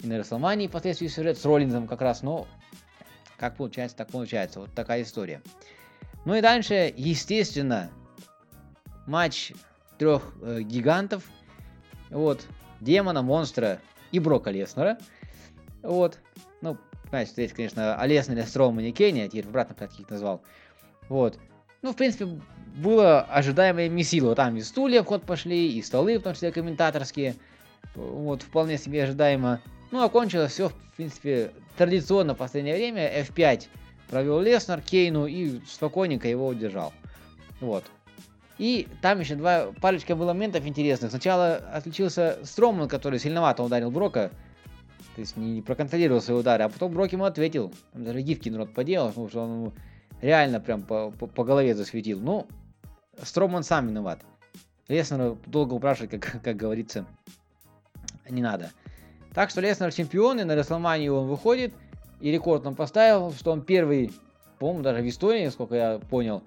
и 0.00 0.06
на 0.06 0.18
Расселмании 0.18 0.68
впоследствии 0.68 1.08
сюжет 1.08 1.38
с 1.38 1.44
Роллинзом 1.44 1.86
как 1.86 2.00
раз, 2.00 2.22
но 2.22 2.46
как 3.36 3.56
получается, 3.56 3.96
так 3.96 4.08
получается. 4.08 4.60
Вот 4.60 4.72
такая 4.74 5.02
история. 5.02 5.42
Ну 6.24 6.34
и 6.34 6.40
дальше, 6.40 6.92
естественно, 6.96 7.90
матч 9.06 9.52
трех 9.98 10.34
э, 10.42 10.62
гигантов. 10.62 11.24
Вот, 12.10 12.46
Демона, 12.80 13.22
Монстра 13.22 13.80
и 14.12 14.18
Брока 14.18 14.50
Леснера. 14.50 14.98
Вот. 15.82 16.18
Ну, 16.60 16.76
знаете, 17.08 17.32
здесь, 17.32 17.52
конечно, 17.52 17.96
о 17.96 18.06
Леснере, 18.06 18.44
Строумане 18.44 18.90
и 18.90 18.92
Кенни, 18.92 19.20
я 19.20 19.28
теперь 19.28 19.44
в 19.44 19.48
обратном 19.48 19.76
порядке 19.76 20.02
их 20.02 20.10
назвал. 20.10 20.42
Вот. 21.08 21.38
Ну, 21.82 21.92
в 21.92 21.96
принципе, 21.96 22.40
было 22.76 23.22
ожидаемое 23.22 23.88
месило. 23.88 24.34
Там 24.34 24.56
и 24.56 24.60
стулья 24.60 25.02
в 25.02 25.06
ход 25.06 25.24
пошли, 25.24 25.72
и 25.72 25.82
столы, 25.82 26.18
в 26.18 26.22
том 26.22 26.34
числе 26.34 26.52
комментаторские. 26.52 27.34
Вот, 27.94 28.42
вполне 28.42 28.78
себе 28.78 29.04
ожидаемо. 29.04 29.60
Ну, 29.90 30.02
окончилось 30.02 30.52
все, 30.52 30.68
в 30.68 30.96
принципе, 30.96 31.52
традиционно 31.76 32.34
в 32.34 32.38
последнее 32.38 32.76
время. 32.76 33.22
F5 33.22 33.68
провел 34.08 34.40
Леснер 34.40 34.80
Кейну 34.80 35.26
и 35.26 35.60
спокойненько 35.66 36.28
его 36.28 36.46
удержал. 36.46 36.92
Вот. 37.60 37.84
И 38.58 38.88
там 39.02 39.20
еще 39.20 39.34
два 39.34 39.72
парочка 39.80 40.14
было 40.14 40.32
моментов 40.32 40.66
интересных. 40.66 41.10
Сначала 41.10 41.56
отличился 41.56 42.38
Строман, 42.42 42.88
который 42.88 43.18
сильновато 43.18 43.62
ударил 43.62 43.90
Брока. 43.90 44.30
То 45.14 45.20
есть 45.20 45.36
не 45.36 45.62
проконтролировал 45.62 46.20
свои 46.20 46.36
удары, 46.36 46.64
а 46.64 46.68
потом 46.68 46.92
Брок 46.92 47.12
ему 47.12 47.24
ответил. 47.24 47.72
Там 47.92 48.04
даже 48.04 48.20
гифки 48.20 48.50
народ 48.50 48.74
поделал, 48.74 49.08
потому 49.08 49.28
что 49.28 49.40
он 49.40 49.50
ему 49.50 49.72
реально 50.20 50.60
прям 50.60 50.82
по, 50.82 51.10
по, 51.10 51.26
по 51.26 51.44
голове 51.44 51.74
засветил. 51.74 52.20
Ну, 52.20 52.46
Строман 53.22 53.62
сам 53.62 53.88
виноват. 53.88 54.20
Леснера 54.88 55.36
долго 55.46 55.74
упрашивать, 55.74 56.10
как, 56.10 56.40
как 56.44 56.56
говорится, 56.56 57.06
не 58.28 58.42
надо. 58.42 58.70
Так 59.34 59.50
что 59.50 59.60
Леснер 59.60 59.92
чемпион, 59.92 60.40
и 60.40 60.44
на 60.44 60.54
Расселманию 60.54 61.14
он 61.14 61.28
выходит, 61.28 61.74
и 62.20 62.30
рекорд 62.30 62.66
он 62.66 62.74
поставил, 62.74 63.32
что 63.32 63.52
он 63.52 63.62
первый, 63.62 64.12
по-моему, 64.58 64.82
даже 64.82 65.02
в 65.02 65.08
истории, 65.08 65.44
насколько 65.44 65.74
я 65.74 65.98
понял, 65.98 66.42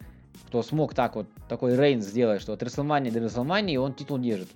кто 0.47 0.63
смог 0.63 0.93
так 0.93 1.15
вот, 1.15 1.27
такой 1.47 1.75
reign 1.75 2.01
сделать, 2.01 2.41
что 2.41 2.53
от 2.53 2.63
Рестлмании 2.63 3.12
до 3.11 3.19
Рестлмании 3.19 3.77
он 3.77 3.93
титул 3.93 4.17
держит. 4.17 4.49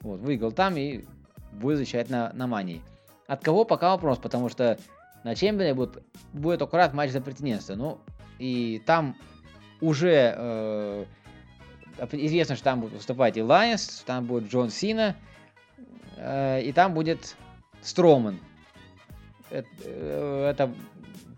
Вот, 0.00 0.20
выиграл 0.20 0.52
там 0.52 0.76
и 0.76 1.04
будет 1.52 1.78
защищать 1.78 2.10
на, 2.10 2.32
на 2.34 2.46
мании. 2.46 2.82
От 3.26 3.42
кого 3.44 3.64
пока 3.64 3.90
вопрос, 3.90 4.18
потому 4.18 4.48
что 4.48 4.78
на 5.24 5.34
Чембере 5.34 5.74
будет, 5.74 6.02
будет 6.32 6.62
аккурат 6.62 6.94
матч 6.94 7.10
за 7.10 7.20
претендентство. 7.20 7.74
Ну, 7.74 7.98
и 8.38 8.82
там 8.86 9.16
уже 9.80 10.34
э, 10.36 11.04
известно, 12.12 12.54
что 12.54 12.64
там 12.64 12.80
будет 12.80 12.92
выступать 12.92 13.36
Элайас, 13.36 14.02
там 14.06 14.24
будет 14.24 14.50
Джон 14.50 14.70
Сина, 14.70 15.16
э, 16.16 16.62
и 16.62 16.72
там 16.72 16.94
будет 16.94 17.36
Строман. 17.82 18.38
Это, 19.50 19.68
э, 19.84 20.50
это 20.50 20.74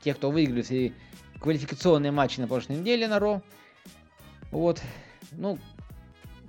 те, 0.03 0.15
кто 0.15 0.31
выиграли 0.31 0.63
все 0.63 0.93
квалификационные 1.41 2.13
матчи 2.13 2.41
на 2.41 2.49
прошлой 2.49 2.77
неделе 2.77 3.09
на 3.09 3.19
Ро. 3.19 3.43
Вот. 4.51 4.83
Ну, 5.33 5.59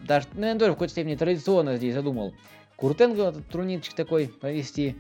даже, 0.04 0.28
наверное, 0.34 0.60
тоже 0.60 0.72
в 0.72 0.76
какой-то 0.76 0.92
степени 0.92 1.16
традиционно 1.16 1.78
здесь 1.78 1.94
задумал 1.94 2.34
Куртенго 2.76 3.30
этот 3.30 3.48
турнирчик 3.48 3.94
такой 3.94 4.28
провести. 4.28 4.96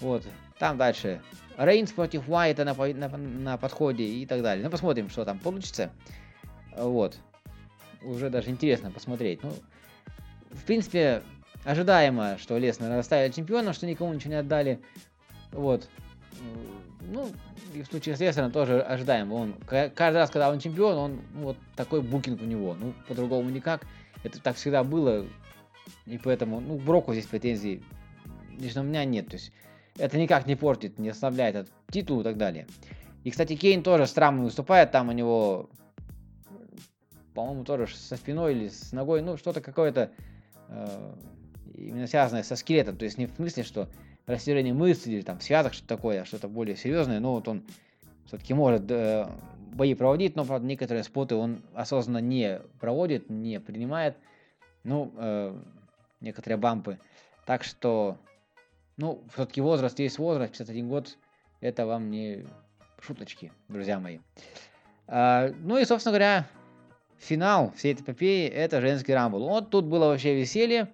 Вот. 0.00 0.24
Там 0.58 0.76
дальше 0.76 1.22
Рейнс 1.56 1.92
против 1.92 2.28
Уайта 2.28 2.64
на, 2.64 2.74
на, 2.74 3.08
на 3.16 3.56
подходе 3.56 4.04
и 4.04 4.26
так 4.26 4.42
далее. 4.42 4.64
Ну, 4.64 4.70
посмотрим, 4.70 5.08
что 5.08 5.24
там 5.24 5.38
получится. 5.38 5.90
Вот. 6.76 7.16
Уже 8.04 8.30
даже 8.30 8.50
интересно 8.50 8.90
посмотреть. 8.90 9.42
Ну, 9.42 9.52
в 10.50 10.64
принципе, 10.64 11.22
ожидаемо, 11.64 12.36
что 12.38 12.58
Леснера 12.58 12.98
оставили 12.98 13.32
чемпионом, 13.32 13.72
что 13.72 13.86
никому 13.86 14.12
ничего 14.12 14.30
не 14.30 14.38
отдали. 14.38 14.80
Вот. 15.52 15.88
Ну, 17.00 17.30
и 17.74 17.82
в 17.82 17.86
случае 17.86 18.16
с 18.16 18.20
Леснером 18.20 18.52
тоже 18.52 18.80
ожидаемо. 18.80 19.34
Он 19.34 19.52
ка- 19.66 19.90
каждый 19.94 20.18
раз, 20.18 20.30
когда 20.30 20.50
он 20.50 20.58
чемпион, 20.58 20.96
он 20.96 21.20
ну, 21.34 21.42
вот 21.42 21.56
такой 21.76 22.00
букинг 22.00 22.42
у 22.42 22.44
него. 22.44 22.76
Ну, 22.78 22.94
по-другому 23.08 23.50
никак. 23.50 23.86
Это 24.24 24.40
так 24.40 24.56
всегда 24.56 24.84
было. 24.84 25.26
И 26.06 26.18
поэтому, 26.18 26.60
ну, 26.60 26.76
Броку 26.78 27.12
здесь 27.12 27.26
претензий 27.26 27.82
лично 28.58 28.82
у 28.82 28.84
меня 28.84 29.04
нет. 29.04 29.28
То 29.28 29.34
есть 29.34 29.52
это 29.98 30.18
никак 30.18 30.46
не 30.46 30.56
портит, 30.56 30.98
не 30.98 31.10
ослабляет 31.10 31.56
от 31.56 31.68
титул 31.90 32.20
и 32.20 32.24
так 32.24 32.36
далее. 32.36 32.66
И, 33.24 33.30
кстати, 33.30 33.54
Кейн 33.56 33.82
тоже 33.82 34.06
странно 34.06 34.44
выступает. 34.44 34.90
Там 34.90 35.08
у 35.08 35.12
него, 35.12 35.70
по-моему, 37.34 37.64
тоже 37.64 37.86
со 37.88 38.16
спиной 38.16 38.54
или 38.54 38.68
с 38.68 38.92
ногой, 38.92 39.22
ну, 39.22 39.36
что-то 39.36 39.60
какое-то 39.60 40.10
э, 40.68 41.14
именно 41.74 42.06
связанное 42.06 42.42
со 42.42 42.56
скелетом. 42.56 42.96
То 42.96 43.04
есть 43.04 43.18
не 43.18 43.26
в 43.26 43.34
смысле, 43.34 43.62
что 43.62 43.88
растяжение 44.26 44.74
мышц 44.74 45.06
или 45.06 45.22
там 45.22 45.40
связок, 45.40 45.74
что-то 45.74 45.88
такое, 45.88 46.22
а 46.22 46.24
что-то 46.24 46.48
более 46.48 46.76
серьезное. 46.76 47.20
Но 47.20 47.34
вот 47.34 47.48
он 47.48 47.62
все-таки 48.26 48.54
может 48.54 48.90
э, 48.90 49.28
бои 49.72 49.94
проводить, 49.94 50.36
но, 50.36 50.44
правда, 50.44 50.66
некоторые 50.66 51.04
споты 51.04 51.34
он 51.34 51.62
осознанно 51.74 52.18
не 52.18 52.60
проводит, 52.80 53.30
не 53.30 53.60
принимает. 53.60 54.16
Ну, 54.84 55.12
э, 55.16 55.56
некоторые 56.20 56.58
бампы. 56.58 56.98
Так 57.46 57.64
что, 57.64 58.18
ну, 58.96 59.22
все-таки 59.32 59.60
возраст 59.60 59.98
есть 59.98 60.18
возраст, 60.18 60.52
51 60.52 60.88
год, 60.88 61.18
это 61.60 61.86
вам 61.86 62.10
не 62.10 62.46
шуточки, 63.00 63.52
друзья 63.68 63.98
мои. 63.98 64.18
А, 65.06 65.52
ну 65.60 65.78
и, 65.78 65.84
собственно 65.84 66.12
говоря, 66.12 66.46
финал 67.22 67.72
всей 67.76 67.92
этой 67.92 68.02
эпопеи 68.02 68.48
это 68.48 68.80
женский 68.80 69.14
рамбл. 69.14 69.38
Вот 69.46 69.70
тут 69.70 69.84
было 69.84 70.06
вообще 70.06 70.34
веселье. 70.34 70.88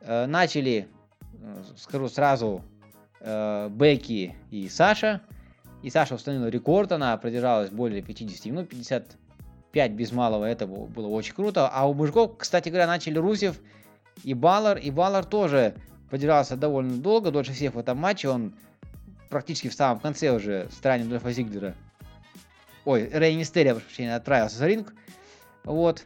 Э, 0.00 0.26
начали, 0.26 0.88
э, 1.40 1.62
скажу 1.76 2.08
сразу, 2.08 2.62
э, 3.20 3.68
Бекки 3.70 4.34
и 4.50 4.68
Саша. 4.68 5.20
И 5.82 5.90
Саша 5.90 6.14
установила 6.14 6.46
рекорд, 6.46 6.92
она 6.92 7.16
продержалась 7.16 7.70
более 7.70 8.02
50 8.02 8.46
минут, 8.46 8.68
55 8.68 9.92
без 9.92 10.12
малого, 10.12 10.44
это 10.44 10.68
было, 10.68 11.08
очень 11.08 11.34
круто. 11.34 11.68
А 11.68 11.88
у 11.88 11.94
мужиков, 11.94 12.36
кстати 12.38 12.68
говоря, 12.68 12.86
начали 12.86 13.18
Русев 13.18 13.60
и 14.22 14.32
Баллар, 14.32 14.78
и 14.78 14.92
Баллар 14.92 15.24
тоже 15.24 15.74
продержался 16.08 16.56
довольно 16.56 16.98
долго, 16.98 17.32
дольше 17.32 17.52
всех 17.52 17.74
в 17.74 17.78
этом 17.78 17.98
матче, 17.98 18.28
он 18.28 18.54
практически 19.28 19.68
в 19.68 19.74
самом 19.74 19.98
конце 19.98 20.30
уже 20.30 20.68
с 20.70 20.84
ранним 20.84 21.08
Дольфа 21.08 21.32
Зиглера, 21.32 21.74
ой, 22.84 23.08
Рэй 23.12 23.34
Мистерия, 23.34 23.72
прошу 23.72 23.86
прощения, 23.86 24.14
отправился 24.14 24.58
за 24.58 24.68
ринг, 24.68 24.94
вот. 25.64 26.04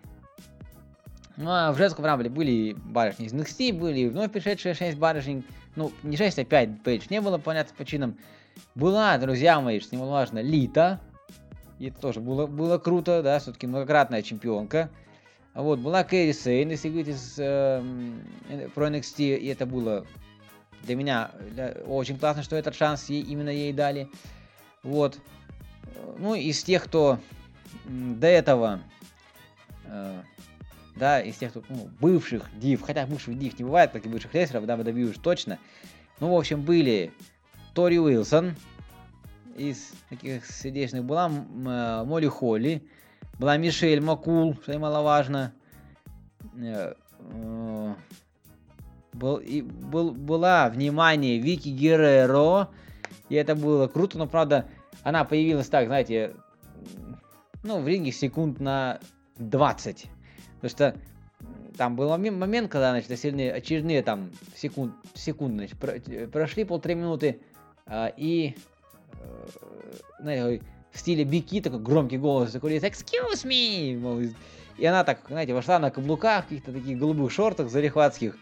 Ну, 1.37 1.51
а 1.51 1.73
в 1.73 1.77
женском 1.77 2.05
рамбле 2.05 2.31
были 2.31 2.75
барышни 2.75 3.27
из 3.27 3.35
NXT, 3.35 3.75
были 3.75 4.09
вновь 4.09 4.33
пришедшие 4.33 4.75
6 4.75 4.97
барышень, 4.97 5.45
ну, 5.75 5.93
не 6.03 6.17
6, 6.17 6.39
а 6.39 6.45
5 6.45 6.83
пейдж 6.83 7.07
не 7.11 7.21
было, 7.21 7.37
понятно, 7.37 7.75
причинам. 7.77 8.17
Была, 8.75 9.19
друзья 9.19 9.61
мои, 9.61 9.81
что 9.81 9.95
немаловажно, 9.95 10.39
Лита, 10.41 11.01
и 11.79 11.89
это 11.89 12.01
тоже 12.01 12.21
было, 12.21 12.47
было 12.47 12.79
круто, 12.79 13.23
да, 13.23 13.39
все-таки 13.39 13.67
многократная 13.67 14.23
чемпионка. 14.23 14.89
Вот, 15.55 15.79
была 15.79 16.05
Кэрри 16.05 16.33
Сейн, 16.33 16.71
если 16.71 16.89
говорить 16.89 17.09
из, 17.09 17.35
эм, 17.39 18.23
э, 18.49 18.69
про 18.75 18.89
NXT, 18.89 19.37
и 19.37 19.47
это 19.47 19.67
было 19.67 20.07
для 20.83 20.97
меня 20.97 21.31
для- 21.51 21.77
очень 21.87 22.19
классно, 22.19 22.43
что 22.43 22.57
этот 22.57 22.75
шанс 22.75 23.09
ей, 23.09 23.23
именно 23.23 23.51
ей 23.51 23.73
дали. 23.73 24.09
Вот. 24.83 25.19
Ну, 26.19 26.35
из 26.35 26.63
тех, 26.63 26.85
кто 26.85 27.19
до 27.85 28.27
этого, 28.27 28.81
э, 29.87 30.23
да, 30.97 31.21
из 31.21 31.37
тех, 31.37 31.51
кто, 31.51 31.63
ну, 31.69 31.89
бывших 32.01 32.49
див, 32.59 32.83
хотя 32.83 33.07
бывших 33.07 33.39
див 33.39 33.59
не 33.59 33.65
бывает, 33.65 33.91
как 33.91 34.07
и 34.07 34.09
бывших 34.09 34.35
рестлеров, 34.35 34.65
WWE 34.65 35.11
уж 35.11 35.17
точно. 35.19 35.59
Ну, 36.21 36.35
в 36.35 36.39
общем, 36.39 36.63
были 36.63 37.13
Тори 37.75 37.99
Уилсон, 37.99 38.55
из 39.57 39.93
таких 40.09 40.47
сердечных 40.47 41.05
была 41.05 41.31
э, 41.31 42.05
Молли 42.05 42.27
Холли, 42.27 42.83
была 43.39 43.57
Мишель 43.57 44.01
Макул, 44.01 44.55
что 44.63 44.73
немаловажно. 44.75 45.53
Э, 46.57 46.95
э, 47.19 47.95
Был, 49.13 49.37
и, 49.37 49.63
был, 49.63 50.11
была, 50.11 50.69
внимание, 50.69 51.39
Вики 51.39 51.71
Герреро. 51.71 52.69
И 53.31 53.35
это 53.35 53.57
было 53.57 53.89
круто, 53.89 54.19
но, 54.19 54.27
правда, 54.27 54.67
она 55.03 55.25
появилась 55.25 55.69
так, 55.69 55.87
знаете, 55.87 56.35
ну, 57.63 57.81
в 57.81 57.89
ринге 57.89 58.13
секунд 58.13 58.61
на 58.61 59.01
20. 59.39 60.07
Потому 60.61 60.71
что 60.71 60.97
там 61.77 61.97
был 61.97 62.09
момен- 62.09 62.39
момент, 62.39 62.71
когда, 62.71 62.91
значит, 62.91 63.11
очередные, 63.11 63.53
очередные 63.53 64.03
там 64.03 64.31
секунд, 64.57 64.95
секунды, 65.15 65.69
значит, 65.69 66.09
э, 66.09 66.27
прошли 66.27 66.65
полторы 66.65 66.95
минуты, 66.95 67.41
а, 67.87 68.13
и, 68.17 68.57
э, 69.21 69.47
знаете, 70.21 70.65
в 70.93 70.99
стиле 70.99 71.25
бики 71.25 71.61
такой 71.61 71.81
громкий 71.81 72.19
голос 72.19 72.53
такой, 72.53 72.79
excuse 72.79 73.45
me, 73.45 73.99
мол, 73.99 74.21
и 74.79 74.85
она 74.85 75.05
так, 75.05 75.21
знаете, 75.29 75.55
вошла 75.55 75.79
на 75.79 75.91
каблуках, 75.91 76.45
каких-то 76.45 76.73
таких 76.73 76.99
голубых 76.99 77.31
шортах 77.31 77.71
залихватских, 77.71 78.37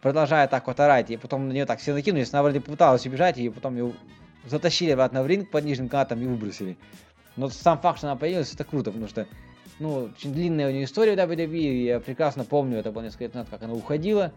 продолжая 0.00 0.48
так 0.48 0.66
вот 0.66 0.80
орать, 0.80 1.10
и 1.10 1.16
потом 1.16 1.48
на 1.48 1.52
нее 1.52 1.66
так 1.66 1.78
все 1.80 1.92
накинулись, 1.92 2.32
она 2.32 2.42
вроде 2.42 2.60
попыталась 2.60 3.06
убежать, 3.06 3.38
и 3.38 3.48
потом 3.48 3.76
ее 3.76 3.92
затащили 4.46 4.90
обратно 4.90 5.22
в 5.22 5.26
ринг 5.26 5.50
под 5.50 5.64
нижним 5.64 5.88
канатом 5.88 6.22
и 6.22 6.26
выбросили. 6.26 6.78
Но 7.36 7.48
сам 7.48 7.78
факт, 7.78 7.98
что 7.98 8.08
она 8.08 8.16
появилась, 8.16 8.52
это 8.52 8.64
круто, 8.64 8.90
потому 8.90 9.08
что, 9.08 9.26
ну, 9.80 10.10
очень 10.14 10.32
длинная 10.32 10.68
у 10.68 10.70
нее 10.70 10.84
история 10.84 11.14
в 11.16 11.18
WWE, 11.18 11.84
я 11.84 12.00
прекрасно 12.00 12.44
помню, 12.44 12.78
это 12.78 12.92
было 12.92 13.02
несколько 13.02 13.24
лет 13.24 13.34
назад, 13.34 13.50
как 13.50 13.62
она 13.62 13.72
уходила 13.72 14.32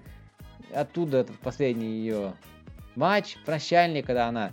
оттуда, 0.74 1.20
этот 1.20 1.38
последний 1.40 2.00
ее 2.00 2.34
матч 2.96 3.38
прощальный, 3.46 4.02
когда 4.02 4.28
она 4.28 4.52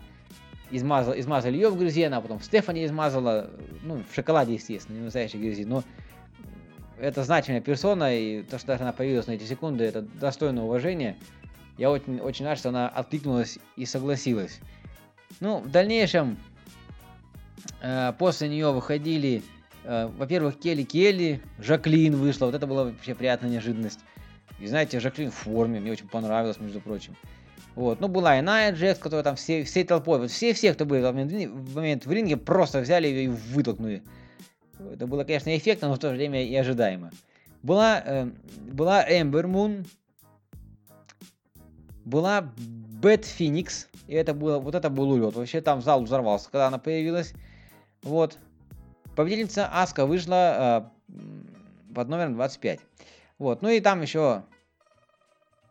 измазала, 0.70 1.18
измазали 1.18 1.54
ее 1.54 1.70
в 1.70 1.78
грязи, 1.78 2.02
она 2.02 2.20
потом 2.20 2.40
Стефани 2.40 2.84
измазала, 2.84 3.50
ну, 3.82 4.02
в 4.08 4.14
шоколаде, 4.14 4.54
естественно, 4.54 4.96
не 4.96 5.02
в 5.02 5.04
настоящей 5.04 5.38
грязи, 5.38 5.64
но 5.64 5.82
это 6.98 7.24
значимая 7.24 7.60
персона, 7.60 8.14
и 8.14 8.42
то, 8.42 8.58
что 8.58 8.68
даже 8.68 8.82
она 8.82 8.92
появилась 8.92 9.26
на 9.26 9.32
эти 9.32 9.44
секунды, 9.44 9.84
это 9.84 10.02
достойно 10.02 10.64
уважения. 10.64 11.16
Я 11.78 11.90
очень, 11.90 12.20
очень 12.20 12.44
рад, 12.44 12.58
что 12.58 12.68
она 12.68 12.88
откликнулась 12.88 13.58
и 13.76 13.86
согласилась. 13.86 14.60
Ну, 15.40 15.60
в 15.60 15.70
дальнейшем, 15.70 16.36
э, 17.80 18.12
после 18.18 18.50
нее 18.50 18.70
выходили, 18.70 19.42
во-первых, 19.84 20.58
Келли 20.58 20.82
Келли, 20.82 21.40
Жаклин 21.58 22.16
вышла, 22.16 22.46
вот 22.46 22.54
это 22.54 22.66
была 22.66 22.84
вообще 22.84 23.14
приятная 23.14 23.50
неожиданность. 23.50 24.00
И 24.58 24.66
знаете, 24.66 25.00
Жаклин 25.00 25.30
в 25.30 25.34
форме, 25.34 25.80
мне 25.80 25.92
очень 25.92 26.08
понравилось, 26.08 26.58
между 26.60 26.80
прочим. 26.80 27.16
Вот, 27.74 28.00
ну 28.00 28.08
была 28.08 28.38
и 28.38 28.42
Ная 28.42 28.72
Джекс, 28.72 28.98
которая 28.98 29.22
там 29.22 29.36
все, 29.36 29.64
всей 29.64 29.84
толпой, 29.84 30.18
вот 30.18 30.30
все-все, 30.30 30.74
кто 30.74 30.84
были 30.84 31.00
в 31.00 31.04
момент, 31.04 31.32
в 31.32 31.76
момент 31.76 32.04
в 32.04 32.12
ринге, 32.12 32.36
просто 32.36 32.80
взяли 32.80 33.06
ее 33.06 33.24
и 33.24 33.28
вытолкнули. 33.28 34.02
Это 34.92 35.06
было, 35.06 35.24
конечно, 35.24 35.56
эффектно, 35.56 35.88
но 35.88 35.94
в 35.94 35.98
то 35.98 36.10
же 36.10 36.16
время 36.16 36.44
и 36.44 36.54
ожидаемо. 36.56 37.10
Была, 37.62 38.02
э, 38.04 38.30
была 38.72 39.04
Эмбер 39.08 39.46
Мун, 39.46 39.84
была 42.04 42.52
Бет 42.56 43.24
Феникс, 43.24 43.88
и 44.08 44.14
это 44.14 44.34
было, 44.34 44.58
вот 44.58 44.74
это 44.74 44.90
был 44.90 45.10
улет. 45.10 45.34
Вообще 45.34 45.60
там 45.60 45.82
зал 45.82 46.02
взорвался, 46.02 46.50
когда 46.50 46.66
она 46.66 46.78
появилась. 46.78 47.34
Вот. 48.02 48.38
Победительница 49.20 49.68
Аска 49.70 50.06
вышла 50.06 50.88
э, 51.12 51.94
под 51.94 52.08
номером 52.08 52.36
25. 52.36 52.80
Вот. 53.38 53.60
Ну 53.60 53.68
и 53.68 53.80
там 53.80 54.00
еще 54.00 54.44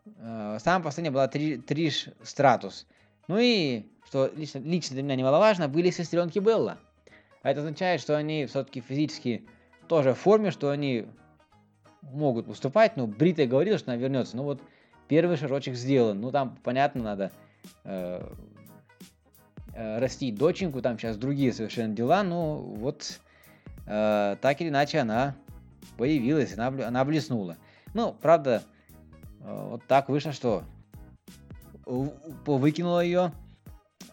э, 0.06 0.58
самая 0.62 0.84
последняя 0.84 1.10
была 1.10 1.26
Три- 1.26 1.56
Триш 1.58 2.10
Стратус. 2.22 2.86
Ну 3.26 3.38
и, 3.40 3.86
что 4.06 4.30
лично, 4.36 4.60
лично 4.60 4.94
для 4.94 5.02
меня 5.02 5.16
немаловажно, 5.16 5.66
были 5.66 5.90
сестренки 5.90 6.38
Белла. 6.38 6.78
А 7.42 7.50
это 7.50 7.58
означает, 7.58 8.00
что 8.00 8.16
они 8.16 8.46
все-таки 8.46 8.80
физически 8.80 9.44
тоже 9.88 10.14
в 10.14 10.18
форме, 10.20 10.52
что 10.52 10.70
они 10.70 11.08
могут 12.02 12.46
выступать. 12.46 12.96
Ну, 12.96 13.08
Брита 13.08 13.46
говорила, 13.46 13.78
что 13.78 13.90
она 13.90 14.00
вернется. 14.00 14.36
Ну 14.36 14.44
вот 14.44 14.62
первый 15.08 15.36
шажочек 15.36 15.74
сделан. 15.74 16.20
Ну 16.20 16.30
там, 16.30 16.56
понятно, 16.62 17.02
надо 17.02 17.32
э, 17.82 18.22
э, 19.74 19.98
растить 19.98 20.36
доченьку, 20.36 20.82
там 20.82 21.00
сейчас 21.00 21.16
другие 21.16 21.52
совершенно 21.52 21.92
дела. 21.92 22.22
Ну 22.22 22.54
вот 22.78 23.18
э, 23.90 24.36
так 24.40 24.60
или 24.60 24.68
иначе 24.68 25.00
она 25.00 25.34
появилась, 25.96 26.54
она, 26.54 26.68
она 26.86 27.04
блеснула. 27.04 27.56
Ну, 27.92 28.14
правда, 28.20 28.62
э, 29.40 29.66
вот 29.70 29.84
так 29.86 30.08
вышло, 30.08 30.32
что 30.32 30.62
выкинула 31.84 33.00
ее 33.00 33.32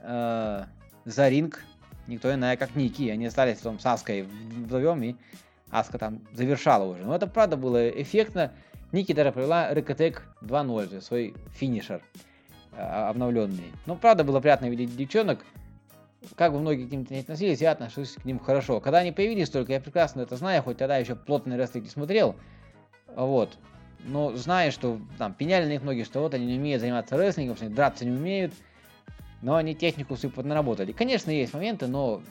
э, 0.02 0.64
за 1.06 1.30
ринг 1.30 1.64
никто 2.08 2.34
иная, 2.34 2.58
как 2.58 2.76
Ники. 2.76 3.10
Они 3.10 3.26
остались 3.26 3.60
там 3.60 3.80
с 3.80 3.86
Аской 3.86 4.24
вдвоем, 4.24 5.04
и 5.04 5.16
Аска 5.70 5.98
там 5.98 6.22
завершала 6.34 6.86
уже. 6.86 7.04
Но 7.04 7.16
это 7.16 7.28
правда 7.28 7.58
было 7.58 7.90
эффектно. 7.90 8.52
Ники 8.92 9.14
даже 9.14 9.32
провела 9.32 9.74
Рекотек 9.74 10.24
2.0, 10.42 10.88
то 10.88 10.96
есть 10.96 11.08
свой 11.08 11.36
финишер 11.52 12.02
э, 12.72 12.82
обновленный. 12.82 13.74
Ну, 13.86 13.96
правда, 13.96 14.24
было 14.24 14.40
приятно 14.40 14.70
видеть 14.70 14.96
девчонок. 14.96 15.46
Как 16.36 16.52
бы 16.52 16.60
многие 16.60 16.86
к 16.86 16.92
ним 16.92 17.06
не 17.10 17.20
относились, 17.20 17.62
я 17.62 17.72
отношусь 17.72 18.14
к 18.14 18.26
ним 18.26 18.40
хорошо. 18.40 18.80
Когда 18.80 19.00
они 19.00 19.12
появились 19.12 19.50
только, 19.50 19.74
я 19.74 19.80
прекрасно 19.80 20.22
это 20.22 20.36
знаю, 20.36 20.64
хоть 20.64 20.78
тогда 20.78 20.98
еще 20.98 21.16
плотный 21.16 21.58
рестлинг 21.58 21.86
не 21.86 21.92
смотрел. 21.92 22.36
Вот. 23.16 23.58
Но 24.06 24.36
знаю, 24.36 24.72
что 24.72 25.00
там 25.18 25.34
пеняли 25.34 25.66
на 25.66 25.70
них 25.70 25.82
многие, 25.82 26.04
что 26.04 26.22
вот 26.22 26.34
они 26.34 26.46
не 26.46 26.58
умеют 26.58 26.82
заниматься 26.82 27.18
рестлингом, 27.18 27.56
что 27.56 27.66
они 27.66 27.74
драться 27.74 28.06
не 28.06 28.12
умеют. 28.12 28.54
Но 29.42 29.56
они 29.56 29.76
технику 29.76 30.16
свою 30.16 30.34
поднаработали. 30.34 30.92
Конечно, 30.92 31.30
есть 31.30 31.54
моменты, 31.54 31.88
но 31.88 32.22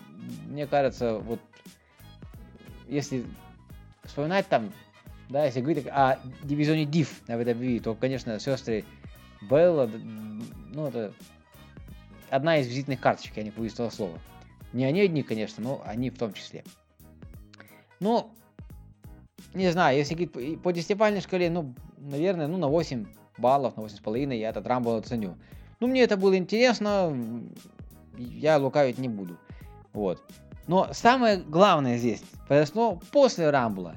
мне 0.49 0.67
кажется, 0.67 1.19
вот 1.19 1.41
если 2.89 3.25
вспоминать 4.05 4.47
там, 4.49 4.73
да, 5.29 5.45
если 5.45 5.61
говорить 5.61 5.87
о 5.89 6.19
дивизионе 6.43 6.85
Div 6.85 7.09
на 7.29 7.33
WWE, 7.33 7.81
то, 7.81 7.95
конечно, 7.95 8.39
сестры 8.41 8.85
Белла, 9.43 9.91
ну, 10.73 10.87
это 10.87 11.13
одна 12.31 12.59
из 12.59 12.67
визитных 12.67 13.01
карточек, 13.01 13.37
я 13.37 13.43
не 13.43 13.51
боюсь 13.51 13.75
этого 13.75 13.91
слова. 13.91 14.19
Не 14.73 14.85
они 14.85 15.01
одни, 15.01 15.23
конечно, 15.23 15.63
но 15.63 15.83
они 15.85 16.11
в 16.11 16.19
том 16.19 16.33
числе. 16.33 16.65
Ну, 18.01 18.31
не 19.55 19.71
знаю, 19.71 19.97
если 19.97 20.15
говорить 20.15 20.61
по- 20.63 20.73
десятибалльной 20.73 21.21
шкале, 21.21 21.49
ну, 21.51 21.75
наверное, 21.97 22.47
ну, 22.47 22.59
на 22.59 22.69
8 22.69 23.07
баллов, 23.39 23.77
на 23.77 23.83
8,5 23.83 24.35
я 24.37 24.51
этот 24.51 24.67
Рамбл 24.67 24.97
оценю. 24.97 25.37
Ну, 25.81 25.87
мне 25.87 26.03
это 26.03 26.17
было 26.17 26.37
интересно, 26.37 27.13
я 28.19 28.59
лукавить 28.59 28.99
не 28.99 29.09
буду. 29.09 29.37
Вот. 29.93 30.23
Но 30.67 30.93
самое 30.93 31.39
главное 31.39 31.97
здесь 31.97 32.23
произошло 32.49 33.01
после 33.13 33.51
Рамбла. 33.51 33.97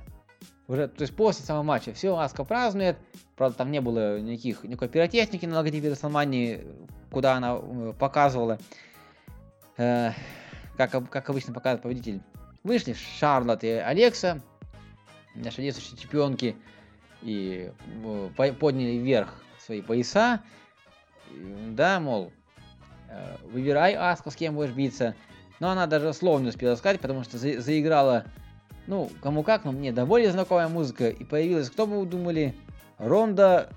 Уже, 0.70 0.88
то 0.88 1.02
есть 1.02 1.16
после 1.16 1.44
самого 1.44 1.64
матча. 1.64 1.94
Все, 1.94 2.16
Аска 2.16 2.44
празднует. 2.44 2.96
Правда, 3.36 3.58
там 3.58 3.72
не 3.72 3.82
было 3.82 4.20
никаких, 4.20 4.64
никакой 4.64 4.88
пиротехники 4.88 5.48
на 5.48 5.58
логотипе 5.58 5.90
Расселмании, 5.90 6.64
куда 7.12 7.34
она 7.34 7.58
э, 7.60 7.94
показывала. 7.98 8.60
Э, 9.78 10.12
как, 10.78 11.10
как 11.10 11.28
обычно 11.28 11.56
показывает 11.56 11.82
победитель. 11.82 12.22
Вышли 12.64 12.94
Шарлотт 12.94 13.64
и 13.64 13.70
Алекса, 13.70 14.42
наши 15.34 15.62
действующие 15.64 15.98
чемпионки, 15.98 16.56
и 17.24 17.72
э, 18.04 18.30
по- 18.38 18.54
подняли 18.54 18.98
вверх 18.98 19.42
свои 19.66 19.82
пояса. 19.82 20.42
Да, 21.70 22.00
мол, 22.00 22.32
э, 23.10 23.38
выбирай, 23.52 23.96
Аска, 23.96 24.30
с 24.30 24.36
кем 24.36 24.54
будешь 24.54 24.72
биться. 24.72 25.16
Но 25.60 25.72
она 25.72 25.88
даже 25.88 26.14
слов 26.14 26.42
не 26.42 26.50
успела 26.50 26.76
сказать, 26.76 27.00
потому 27.00 27.24
что 27.24 27.40
за- 27.40 27.60
заиграла, 27.60 28.26
ну, 28.90 29.12
кому 29.22 29.44
как, 29.44 29.66
но 29.66 29.72
мне 29.72 29.92
довольно 29.92 30.32
знакомая 30.32 30.68
музыка. 30.68 31.10
И 31.10 31.24
появилась, 31.24 31.70
кто 31.70 31.86
бы 31.86 32.00
вы 32.00 32.06
думали, 32.08 32.56
Ронда, 32.98 33.70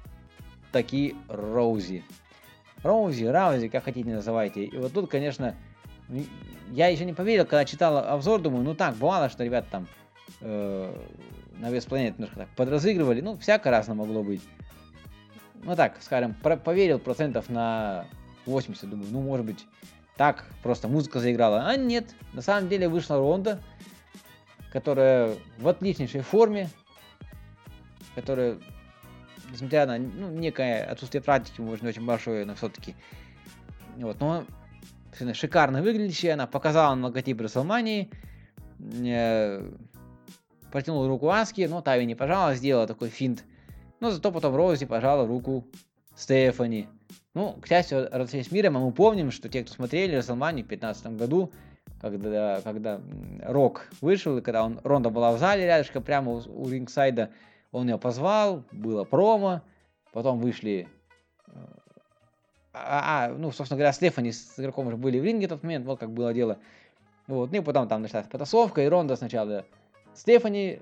таки 0.73 1.15
Роузи. 1.29 2.03
Роузи, 2.83 3.25
Раузи, 3.25 3.69
как 3.69 3.85
хотите 3.85 4.09
называйте. 4.09 4.65
И 4.65 4.77
вот 4.79 4.95
тут, 4.95 5.11
конечно, 5.11 5.55
я 6.71 6.89
еще 6.89 7.05
не 7.05 7.13
поверил, 7.13 7.45
когда 7.45 7.67
читал 7.67 7.99
обзор, 7.99 8.41
думаю, 8.41 8.65
ну 8.65 8.75
так, 8.75 8.97
бывало, 8.97 9.29
что 9.29 9.45
ребята 9.45 9.69
там 9.71 9.87
э, 10.41 10.97
на 11.59 11.71
вес 11.71 11.85
планеты 11.85 12.15
немножко 12.15 12.41
так 12.41 12.49
подразыгрывали, 12.57 13.21
ну, 13.21 13.37
всяко 13.37 13.71
разно 13.71 13.95
могло 13.95 14.23
быть. 14.23 14.41
Ну 15.63 15.77
так, 15.77 15.99
скажем, 16.01 16.33
про- 16.43 16.57
поверил 16.57 16.99
процентов 16.99 17.51
на 17.51 18.07
80, 18.47 18.89
думаю, 18.89 19.09
ну, 19.11 19.21
может 19.21 19.45
быть, 19.45 19.67
так, 20.17 20.47
просто 20.63 20.89
музыка 20.89 21.21
заиграла. 21.21 21.67
А 21.67 21.77
нет, 21.77 22.15
на 22.33 22.41
самом 22.41 22.71
деле 22.71 22.89
вышла 22.89 23.19
Ронда, 23.19 23.61
которая 24.73 25.37
в 25.59 25.69
отличнейшей 25.69 26.23
форме, 26.23 26.71
которая, 28.15 28.59
несмотря 29.51 29.87
на 29.87 29.99
ну, 29.99 30.31
некое 30.31 30.85
отсутствие 30.85 31.23
практики, 31.23 31.61
может, 31.61 31.83
не 31.83 31.91
очень 31.91 32.07
большое, 32.07 32.47
но 32.47 32.55
все-таки, 32.55 32.97
вот, 33.97 34.19
но 34.21 34.45
шикарно 35.35 35.83
выглядящая, 35.83 36.35
она 36.35 36.47
показала 36.47 36.95
на 36.95 37.09
логотип 37.09 37.39
Расселмании, 37.41 38.11
э, 38.79 39.71
протянула 40.71 41.07
руку 41.07 41.29
Аски, 41.29 41.67
но 41.69 41.83
та 41.83 41.97
ей 41.97 42.07
не 42.07 42.15
пожала, 42.15 42.55
сделала 42.55 42.87
такой 42.87 43.11
финт, 43.11 43.45
но 44.01 44.11
зато 44.11 44.33
потом 44.33 44.57
Роузи 44.57 44.87
пожала 44.87 45.27
руку 45.27 45.67
Стефани. 46.17 46.89
Ну, 47.35 47.53
к 47.61 47.67
счастью, 47.67 48.09
разошлись 48.11 48.51
миром, 48.51 48.79
а 48.79 48.81
мы 48.81 48.93
помним, 48.93 49.31
что 49.31 49.51
те, 49.51 49.63
кто 49.63 49.73
смотрели 49.73 50.17
Расселманию 50.17 50.65
в 50.65 50.69
2015 50.69 51.19
году, 51.19 51.53
когда, 52.11 52.61
когда 52.63 53.01
Рок 53.45 53.89
вышел, 54.01 54.37
и 54.39 54.41
когда 54.43 54.65
он, 54.65 54.81
Ронда 54.83 55.11
была 55.11 55.33
в 55.33 55.39
зале 55.39 55.67
рядышком, 55.67 56.03
прямо 56.03 56.33
у, 56.33 56.43
у 56.49 56.69
рингсайда, 56.69 57.31
он 57.71 57.89
ее 57.89 57.99
позвал, 57.99 58.65
было 58.73 59.05
промо, 59.05 59.63
потом 60.13 60.41
вышли... 60.41 60.89
э, 61.47 61.53
А, 62.73 63.27
а, 63.27 63.29
ну, 63.31 63.53
собственно 63.53 63.79
говоря, 63.79 63.93
Стефани 63.93 64.33
с 64.33 64.59
игроком 64.59 64.89
уже 64.89 64.97
были 64.97 65.21
в 65.21 65.25
ринге 65.25 65.47
в 65.47 65.51
тот 65.51 65.63
момент, 65.63 65.87
вот 65.87 66.01
как 66.01 66.11
было 66.11 66.35
дело. 66.35 66.59
Вот, 67.29 67.53
ну 67.53 67.59
и 67.59 67.61
потом 67.61 67.89
там 67.89 68.03
началась 68.03 68.27
потасовка, 68.27 68.83
и 68.83 68.89
Ронда 68.89 69.17
сначала 69.17 69.65
Стефани 70.15 70.81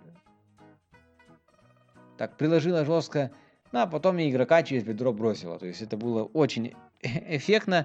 так 2.16 2.36
приложила 2.36 2.84
жестко, 2.84 3.30
ну, 3.72 3.80
а 3.80 3.86
потом 3.86 4.18
и 4.18 4.28
игрока 4.28 4.62
через 4.62 4.84
бедро 4.84 5.12
бросила. 5.12 5.58
То 5.58 5.66
есть 5.66 5.80
это 5.82 5.96
было 5.96 6.24
очень 6.24 6.74
эффектно. 7.02 7.84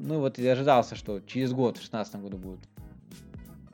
Ну 0.00 0.20
вот 0.20 0.38
и 0.38 0.46
ожидался, 0.46 0.94
что 0.94 1.20
через 1.20 1.52
год, 1.52 1.76
в 1.76 1.80
2016 1.80 2.16
году 2.16 2.36
будет 2.36 2.60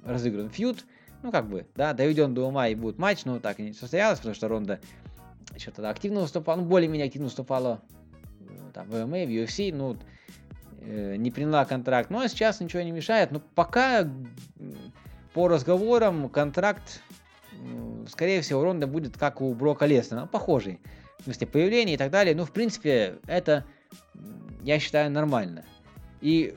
разыгран 0.05 0.49
фьюд. 0.49 0.85
Ну, 1.23 1.31
как 1.31 1.49
бы, 1.49 1.67
да, 1.75 1.93
доведен 1.93 2.35
до 2.35 2.47
ума 2.47 2.69
и 2.69 2.75
будет 2.75 2.99
матч, 2.99 3.25
но 3.25 3.39
так 3.41 3.61
и 3.61 3.63
не 3.63 3.73
состоялось, 3.73 4.19
потому 4.19 4.35
что 4.35 4.49
Ронда 4.49 4.81
еще 5.55 5.71
тогда 5.71 5.91
активно 5.91 6.21
выступала, 6.21 6.57
ну, 6.57 6.65
более-менее 6.65 7.07
активно 7.07 7.27
выступала 7.27 7.81
э, 8.41 8.45
там, 8.73 8.89
в 8.89 9.07
ММА, 9.07 9.25
в 9.25 9.31
UFC, 9.31 9.75
ну, 9.75 9.97
э, 10.81 11.17
не 11.17 11.31
приняла 11.31 11.65
контракт. 11.65 12.11
Ну, 12.11 12.21
а 12.21 12.29
сейчас 12.29 12.61
ничего 12.61 12.83
не 12.83 12.91
мешает. 12.91 13.31
Но 13.31 13.41
пока 13.55 14.01
м, 14.01 14.29
по 15.33 15.49
разговорам 15.49 16.29
контракт, 16.29 17.01
м, 17.53 18.07
скорее 18.09 18.41
всего, 18.41 18.63
Ронда 18.63 18.87
будет 18.87 19.17
как 19.17 19.41
у 19.41 19.55
Брока 19.55 19.87
Леснера, 19.87 20.27
похожий. 20.27 20.81
В 21.21 21.25
смысле, 21.25 21.47
появление 21.47 21.95
и 21.95 21.99
так 21.99 22.11
далее. 22.11 22.35
Ну, 22.35 22.45
в 22.45 22.51
принципе, 22.51 23.17
это, 23.27 23.65
я 24.63 24.79
считаю, 24.79 25.11
нормально. 25.11 25.65
И 26.25 26.57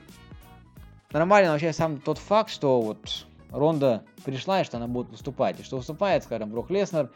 нормально 1.12 1.52
вообще 1.52 1.74
сам 1.74 2.00
тот 2.00 2.16
факт, 2.16 2.48
что 2.48 2.80
вот 2.80 3.26
Ронда 3.50 4.02
пришла, 4.24 4.62
и 4.62 4.64
что 4.64 4.78
она 4.78 4.86
будет 4.86 5.10
выступать. 5.10 5.60
И 5.60 5.62
что 5.62 5.76
выступает, 5.76 6.24
скажем, 6.24 6.48
Брок 6.50 6.70
Леснер, 6.70 7.10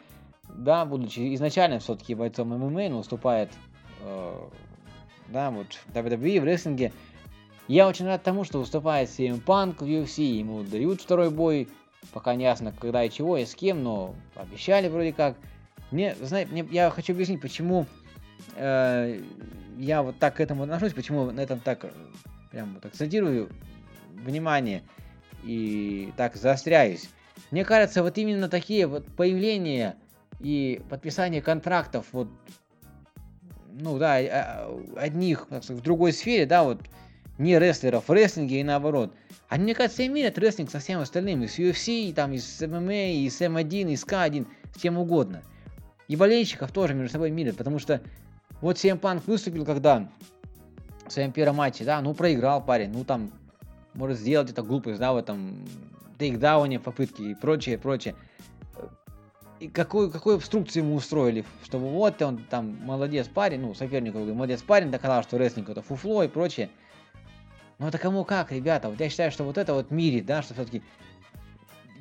да, 0.49 0.85
будучи 0.85 1.33
изначально 1.33 1.79
все-таки 1.79 2.13
бойцом 2.13 2.49
ММА, 2.49 2.89
но 2.89 2.97
выступает, 2.99 3.49
э, 4.01 4.49
да, 5.29 5.49
вот 5.49 5.65
в 5.73 5.95
WWE, 5.95 6.41
в 6.41 6.43
рестлинге. 6.43 6.93
Я 7.67 7.87
очень 7.87 8.05
рад 8.05 8.21
тому, 8.21 8.43
что 8.43 8.59
выступает 8.59 9.09
CM 9.09 9.43
Punk 9.43 9.77
в 9.79 9.87
UFC, 9.87 10.21
ему 10.21 10.61
дают 10.61 11.01
второй 11.01 11.31
бой, 11.31 11.67
пока 12.11 12.35
не 12.35 12.43
ясно, 12.43 12.71
когда 12.71 13.03
и 13.03 13.09
чего, 13.09 13.37
и 13.37 13.45
с 13.45 13.55
кем, 13.55 13.81
но 13.81 14.13
обещали 14.35 14.89
вроде 14.89 15.11
как. 15.11 15.37
Мне, 15.89 16.15
знаете, 16.21 16.51
мне, 16.51 16.67
я 16.69 16.91
хочу 16.91 17.13
объяснить, 17.13 17.41
почему 17.41 17.87
э, 18.55 19.21
я 19.79 20.03
вот 20.03 20.19
так 20.19 20.35
к 20.35 20.39
этому 20.39 20.63
отношусь, 20.63 20.93
почему 20.93 21.31
на 21.31 21.39
этом 21.39 21.59
так, 21.59 21.85
прям 22.53 22.75
вот 22.75 22.85
акцентирую 22.85 23.49
внимание 24.23 24.83
и 25.43 26.13
так 26.15 26.35
заостряюсь. 26.35 27.09
Мне 27.51 27.65
кажется, 27.65 28.03
вот 28.03 28.17
именно 28.17 28.47
такие 28.47 28.85
вот 28.85 29.05
появления 29.07 29.97
и 30.39 30.81
подписание 30.89 31.41
контрактов 31.41 32.05
вот 32.11 32.29
ну 33.73 33.97
да, 33.97 34.17
а, 34.17 34.79
одних 34.95 35.47
так 35.49 35.63
сказать, 35.63 35.81
в 35.81 35.83
другой 35.83 36.13
сфере, 36.13 36.45
да, 36.45 36.63
вот 36.63 36.79
не 37.39 37.57
рестлеров 37.57 38.07
в 38.07 38.11
рестлинге 38.11 38.59
и 38.59 38.63
наоборот. 38.63 39.13
Они, 39.49 39.63
мне 39.63 39.73
кажется, 39.73 40.05
имеют 40.05 40.37
рестлинг 40.37 40.69
со 40.69 40.79
всем 40.79 40.99
остальным, 40.99 41.43
и 41.43 41.47
с 41.47 41.57
UFC, 41.57 42.09
и 42.09 42.13
там, 42.13 42.33
и 42.33 42.37
с 42.37 42.65
ММА, 42.65 43.13
и 43.13 43.29
с 43.29 43.41
М1, 43.41 43.91
и 43.91 43.95
с 43.95 44.05
К1, 44.05 44.47
с 44.75 44.79
чем 44.79 44.99
угодно. 44.99 45.41
И 46.07 46.15
болельщиков 46.15 46.71
тоже 46.71 46.93
между 46.93 47.13
собой 47.13 47.31
мирят, 47.31 47.57
потому 47.57 47.79
что 47.79 48.01
вот 48.61 48.77
CM 48.77 48.99
Punk 48.99 49.23
выступил 49.25 49.65
когда 49.65 50.07
в 51.07 51.11
своем 51.11 51.31
первом 51.31 51.57
матче, 51.57 51.83
да, 51.83 52.01
ну 52.01 52.13
проиграл 52.13 52.63
парень, 52.63 52.91
ну 52.91 53.03
там 53.03 53.31
может 53.93 54.17
сделать 54.17 54.49
это 54.49 54.63
глупость, 54.63 54.99
да, 54.99 55.13
в 55.13 55.17
этом 55.17 55.65
тейкдауне, 56.17 56.79
попытки 56.79 57.21
и 57.21 57.35
прочее, 57.35 57.77
прочее. 57.77 58.15
И 59.59 59.67
какую, 59.67 60.11
какую 60.11 60.37
обструкцию 60.37 60.83
ему 60.83 60.95
устроили, 60.95 61.45
чтобы 61.63 61.89
вот 61.89 62.21
он 62.21 62.43
там 62.49 62.77
молодец 62.83 63.27
парень, 63.27 63.61
ну, 63.61 63.73
соперник 63.73 64.13
говорит, 64.13 64.33
молодец 64.33 64.61
парень, 64.61 64.91
доказал, 64.91 65.23
что 65.23 65.37
рестлинг 65.37 65.69
это 65.69 65.81
фуфло 65.81 66.23
и 66.23 66.27
прочее. 66.27 66.69
Ну 67.79 67.87
это 67.87 67.97
кому 67.97 68.25
как, 68.25 68.51
ребята, 68.51 68.89
вот 68.89 68.99
я 68.99 69.09
считаю, 69.09 69.31
что 69.31 69.43
вот 69.43 69.57
это 69.57 69.73
вот 69.73 69.89
мирит, 69.89 70.25
да, 70.25 70.41
что 70.41 70.53
все-таки 70.53 70.81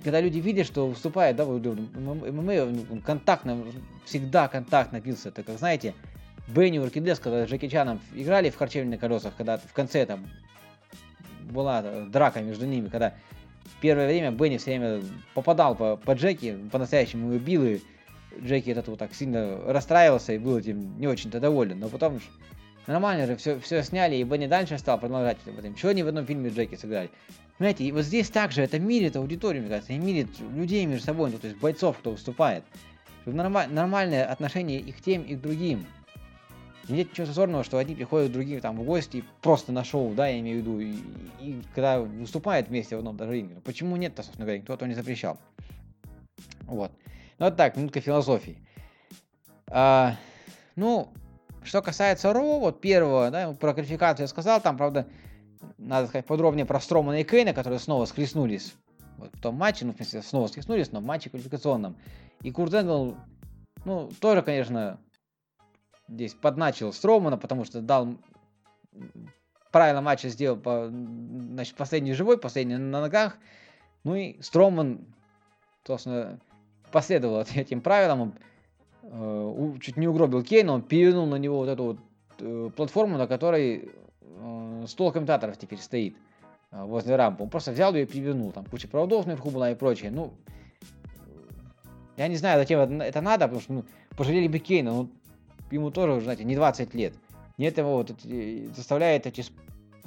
когда 0.02 0.20
люди 0.20 0.38
видят, 0.38 0.66
что 0.66 0.88
выступает, 0.88 1.36
да, 1.36 1.44
ММА, 1.44 2.62
он 2.90 3.00
контактно, 3.02 3.64
всегда 4.04 4.48
контактно 4.48 5.00
бился, 5.00 5.28
это 5.28 5.42
как, 5.42 5.58
знаете, 5.58 5.94
Бенни 6.48 6.78
Уркидес, 6.78 7.18
когда 7.18 7.46
с 7.46 7.50
Джеки 7.50 7.68
Чаном 7.68 8.00
играли 8.14 8.50
в 8.50 8.57
харчевне 8.57 8.90
на 8.90 8.98
колесах, 8.98 9.35
когда 9.37 9.59
в 9.59 9.72
конце 9.72 10.05
там 10.07 10.28
была 11.42 11.83
драка 11.83 12.40
между 12.40 12.66
ними, 12.66 12.88
когда 12.88 13.14
первое 13.81 14.07
время 14.07 14.31
Бенни 14.31 14.59
все 14.59 14.78
время 14.78 15.02
попадал 15.35 15.74
по, 15.74 15.96
по 15.96 16.12
Джеки, 16.12 16.57
по-настоящему 16.70 17.33
его 17.33 17.44
бил, 17.44 17.64
и 17.64 17.81
Джеки 18.40 18.70
от 18.70 18.78
этого 18.78 18.96
так 18.96 19.14
сильно 19.14 19.59
расстраивался 19.66 20.33
и 20.33 20.38
был 20.38 20.59
этим 20.59 20.98
не 20.98 21.07
очень-то 21.07 21.40
доволен. 21.40 21.78
Но 21.78 21.88
потом 21.88 22.20
нормально 22.87 23.26
же 23.26 23.37
все, 23.37 23.59
все 23.61 23.83
сняли, 23.83 24.16
и 24.16 24.24
Бенни 24.24 24.46
дальше 24.46 24.78
стал 24.78 24.98
продолжать 24.98 25.38
в 25.44 25.59
этом. 25.59 25.74
Чего 25.74 25.90
они 25.90 26.02
в 26.02 26.09
одном 26.09 26.26
фильме 26.26 26.50
Джеки 26.50 26.74
сыграли? 26.74 27.11
Понимаете, 27.59 27.85
и 27.85 27.92
вот 27.92 28.02
здесь 28.02 28.28
также 28.31 28.62
это 28.62 28.78
мирит 28.78 29.16
аудиторию, 29.16 29.62
мне 29.62 29.70
кажется, 29.70 29.92
и 29.92 29.98
мирит 29.98 30.28
людей 30.55 30.85
между 30.87 31.05
собой, 31.05 31.31
ну, 31.31 31.38
то 31.38 31.46
есть 31.46 31.61
бойцов, 31.61 31.98
кто 31.98 32.12
выступает. 32.12 32.64
Норма- 33.24 33.68
нормальное 33.68 34.24
отношение 34.24 34.81
и 34.81 34.90
к 34.90 35.00
тем, 35.00 35.22
и 35.22 35.37
к 35.37 35.40
другим. 35.40 35.87
Нет 36.88 37.10
ничего 37.10 37.26
зазорного, 37.26 37.64
что 37.64 37.78
одни 37.78 37.94
приходят 37.94 38.30
к 38.30 38.32
другим 38.32 38.60
там 38.60 38.76
в 38.76 38.84
гости 38.84 39.24
просто 39.40 39.72
на 39.72 39.84
шоу, 39.84 40.14
да, 40.14 40.28
я 40.28 40.40
имею 40.40 40.58
в 40.58 40.60
виду, 40.60 40.80
и, 40.80 40.96
и 41.40 41.62
когда 41.74 42.00
выступают 42.00 42.68
вместе 42.68 42.96
в 42.96 42.98
одном 42.98 43.16
даже 43.16 43.32
ринге. 43.32 43.56
Почему 43.64 43.96
нет-то, 43.96 44.22
собственно 44.22 44.46
говоря, 44.46 44.60
никто 44.60 44.74
этого 44.74 44.88
не 44.88 44.94
запрещал. 44.94 45.38
Вот. 46.62 46.90
Ну 47.38 47.46
вот 47.46 47.56
так, 47.56 47.76
минутка 47.76 48.00
философии. 48.00 48.58
А, 49.68 50.16
ну, 50.74 51.08
что 51.62 51.82
касается 51.82 52.32
Ро, 52.32 52.58
вот 52.58 52.80
первого, 52.80 53.30
да, 53.30 53.52
про 53.52 53.74
квалификацию 53.74 54.24
я 54.24 54.28
сказал, 54.28 54.60
там, 54.60 54.76
правда, 54.76 55.06
надо 55.78 56.08
сказать 56.08 56.26
подробнее 56.26 56.66
про 56.66 56.80
Стромана 56.80 57.20
и 57.20 57.24
Кейна, 57.24 57.54
которые 57.54 57.78
снова 57.78 58.04
схлестнулись 58.06 58.74
вот 59.22 59.30
в 59.34 59.40
том 59.40 59.54
матче, 59.54 59.84
ну, 59.84 59.92
в 59.92 59.96
смысле, 59.96 60.22
снова 60.22 60.46
схлестнулись, 60.48 60.92
но 60.92 61.00
в 61.00 61.04
матче 61.04 61.30
квалификационном. 61.30 61.96
И 62.42 62.50
Курт 62.50 62.74
Энгл, 62.74 63.16
ну, 63.84 64.10
тоже, 64.20 64.42
конечно, 64.42 64.98
здесь 66.08 66.34
подначил 66.34 66.92
Стромана, 66.92 67.36
потому 67.36 67.64
что 67.64 67.80
дал 67.80 68.16
правильно 69.70 70.02
матча 70.02 70.28
сделал 70.28 70.60
значит, 70.62 71.74
последний 71.74 72.12
живой, 72.12 72.38
последний 72.38 72.76
на 72.76 73.00
ногах. 73.00 73.38
Ну 74.04 74.14
и 74.14 74.40
Строман, 74.40 75.06
собственно, 75.86 76.38
последовал 76.92 77.40
этим 77.54 77.80
правилам. 77.80 78.20
Он, 78.20 78.34
э, 79.74 79.78
чуть 79.80 79.96
не 79.96 80.06
угробил 80.06 80.44
Кейна, 80.44 80.74
он 80.74 80.82
перевернул 80.82 81.26
на 81.26 81.36
него 81.36 81.58
вот 81.58 81.68
эту 81.68 81.84
вот 81.84 81.98
э, 82.38 82.70
платформу, 82.76 83.16
на 83.16 83.26
которой 83.26 83.90
э, 84.20 84.84
стол 84.86 85.10
комментаторов 85.10 85.58
теперь 85.58 85.80
стоит 85.80 86.16
возле 86.70 87.16
рампы. 87.16 87.42
Он 87.42 87.50
просто 87.50 87.72
взял 87.72 87.94
ее 87.94 88.04
и 88.04 88.06
перевернул. 88.06 88.50
Там 88.52 88.64
куча 88.64 88.88
проводов 88.88 89.26
наверху 89.26 89.50
была 89.50 89.70
и 89.70 89.74
прочее. 89.74 90.10
Ну, 90.10 90.32
я 92.16 92.28
не 92.28 92.36
знаю, 92.36 92.58
зачем 92.58 92.80
это 92.80 93.20
надо, 93.20 93.46
потому 93.46 93.60
что 93.60 93.72
ну, 93.74 93.84
пожалели 94.16 94.48
бы 94.48 94.58
Кейна. 94.58 94.92
Ну, 94.92 95.10
ему 95.72 95.90
тоже, 95.90 96.20
знаете, 96.20 96.44
не 96.44 96.54
20 96.54 96.94
лет. 96.94 97.14
Нет 97.58 97.78
его 97.78 97.96
вот 97.96 98.11
эти, 98.11 98.66
заставляет 98.74 99.26
эти, 99.26 99.44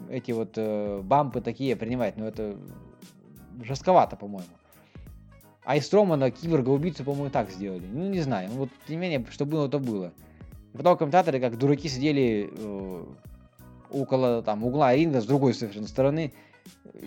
эти 0.10 0.32
вот 0.32 0.54
э, 0.56 1.02
бампы 1.04 1.42
такие 1.42 1.76
принимать. 1.76 2.18
Ну, 2.18 2.26
это 2.26 2.58
жестковато, 3.62 4.16
по-моему. 4.16 4.48
А 5.64 5.78
из 5.78 5.86
Стромана 5.86 6.30
киборга-убийцу, 6.32 7.04
по-моему, 7.04 7.30
так 7.30 7.50
сделали. 7.50 7.86
Ну, 7.88 8.08
не 8.10 8.22
знаю. 8.22 8.50
Ну, 8.52 8.60
вот, 8.60 8.70
тем 8.88 8.96
не 8.96 9.02
менее, 9.02 9.26
что 9.30 9.46
было, 9.46 9.68
то 9.68 9.80
было. 9.80 10.12
Потом 10.74 10.98
комментаторы, 10.98 11.40
как 11.40 11.58
дураки, 11.58 11.88
сидели 11.88 12.50
э, 12.52 13.06
около 13.92 14.44
там 14.44 14.64
угла 14.64 14.94
ринга 14.96 15.22
с 15.22 15.26
другой 15.26 15.54
совершенно 15.54 15.88
стороны. 15.88 16.34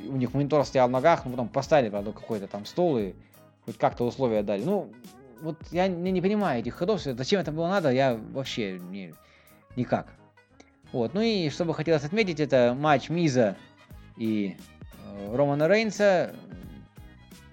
У 0.09 0.17
них 0.17 0.35
монитор 0.35 0.65
стоял 0.65 0.89
в 0.89 0.91
ногах, 0.91 1.25
но 1.25 1.33
потом 1.33 1.49
поставили, 1.49 1.91
правда, 1.91 2.13
какой-то 2.13 2.47
там 2.47 2.65
стол 2.65 2.99
и 2.99 3.15
хоть 3.65 3.77
как-то 3.77 4.05
условия 4.05 4.43
дали. 4.43 4.65
Ну, 4.65 4.91
вот 5.43 5.57
я 5.71 5.89
не, 5.89 6.11
не 6.11 6.21
понимаю 6.21 6.61
этих 6.61 6.75
ходов, 6.75 7.01
зачем 7.01 7.41
это 7.41 7.53
было 7.53 7.69
надо, 7.69 7.91
я 7.91 8.15
вообще 8.15 8.79
не, 8.79 9.15
никак. 9.77 10.09
Вот, 10.93 11.15
ну 11.15 11.21
и 11.21 11.51
что 11.51 11.65
бы 11.65 11.75
хотелось 11.75 12.05
отметить, 12.05 12.41
это 12.41 12.75
матч 12.79 13.11
Миза 13.11 13.57
и 14.17 14.57
э, 15.05 15.37
Романа 15.37 15.69
Рейнса. 15.69 16.35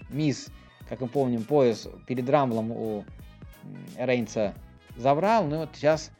Миз, 0.10 0.48
как 0.88 1.02
мы 1.02 1.08
помним, 1.08 1.43
пояс 1.43 1.88
перед 2.08 2.30
Рамблом 2.30 2.71
у 2.71 3.06
Рейнса 3.98 4.54
забрал, 4.95 5.45
ну 5.45 5.56
и 5.56 5.60
вот 5.60 5.69
сейчас 5.74 6.12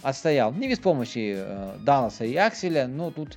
отстоял. 0.00 0.52
Не 0.52 0.68
без 0.68 0.78
помощи 0.78 1.34
э, 1.36 1.76
Далласа 1.80 2.24
и 2.24 2.34
Акселя, 2.36 2.86
но 2.86 3.10
тут 3.10 3.36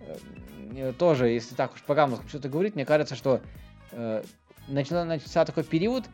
э, 0.00 0.92
тоже, 0.98 1.28
если 1.28 1.54
так 1.54 1.74
уж 1.74 1.82
по 1.82 1.94
что-то 2.28 2.48
говорить, 2.48 2.74
мне 2.74 2.86
кажется, 2.86 3.14
что 3.14 3.40
э, 3.92 4.22
начался 4.68 5.44
такой 5.44 5.64
период, 5.64 6.06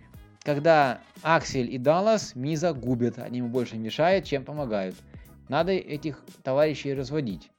когда 0.47 1.01
Аксель 1.23 1.75
и 1.75 1.77
Даллас 1.77 2.37
Миза 2.37 2.73
губят, 2.73 3.19
они 3.19 3.39
ему 3.39 3.49
больше 3.49 3.77
мешают, 3.77 4.27
чем 4.27 4.45
помогают. 4.45 4.95
Надо 5.49 5.73
этих 5.73 6.23
товарищей 6.45 6.95
разводить. 6.95 7.51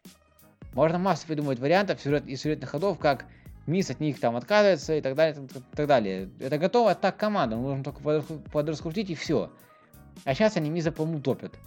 Можно 0.74 0.98
массу 0.98 1.28
придумать 1.28 1.60
вариантов 1.60 2.00
сюжет, 2.00 2.26
из 2.28 2.42
сюжетных 2.42 2.70
ходов, 2.70 2.98
как 2.98 3.26
Мисс 3.66 3.90
от 3.90 4.00
них 4.00 4.22
там 4.22 4.38
отказывается 4.38 4.96
и 4.96 5.02
так 5.02 5.16
далее, 5.16 5.44
и 5.44 5.76
так 5.76 5.86
далее. 5.86 6.30
Это 6.40 6.58
готово 6.58 6.96
так 6.96 7.18
команда, 7.18 7.58
нужно 7.58 7.84
только 7.84 8.24
подраскрутить 8.54 9.10
и 9.10 9.16
все. 9.16 9.52
А 10.24 10.34
сейчас 10.34 10.56
они 10.56 10.70
Миза, 10.70 10.94
по-моему, 10.94 11.20
топят. 11.20 11.60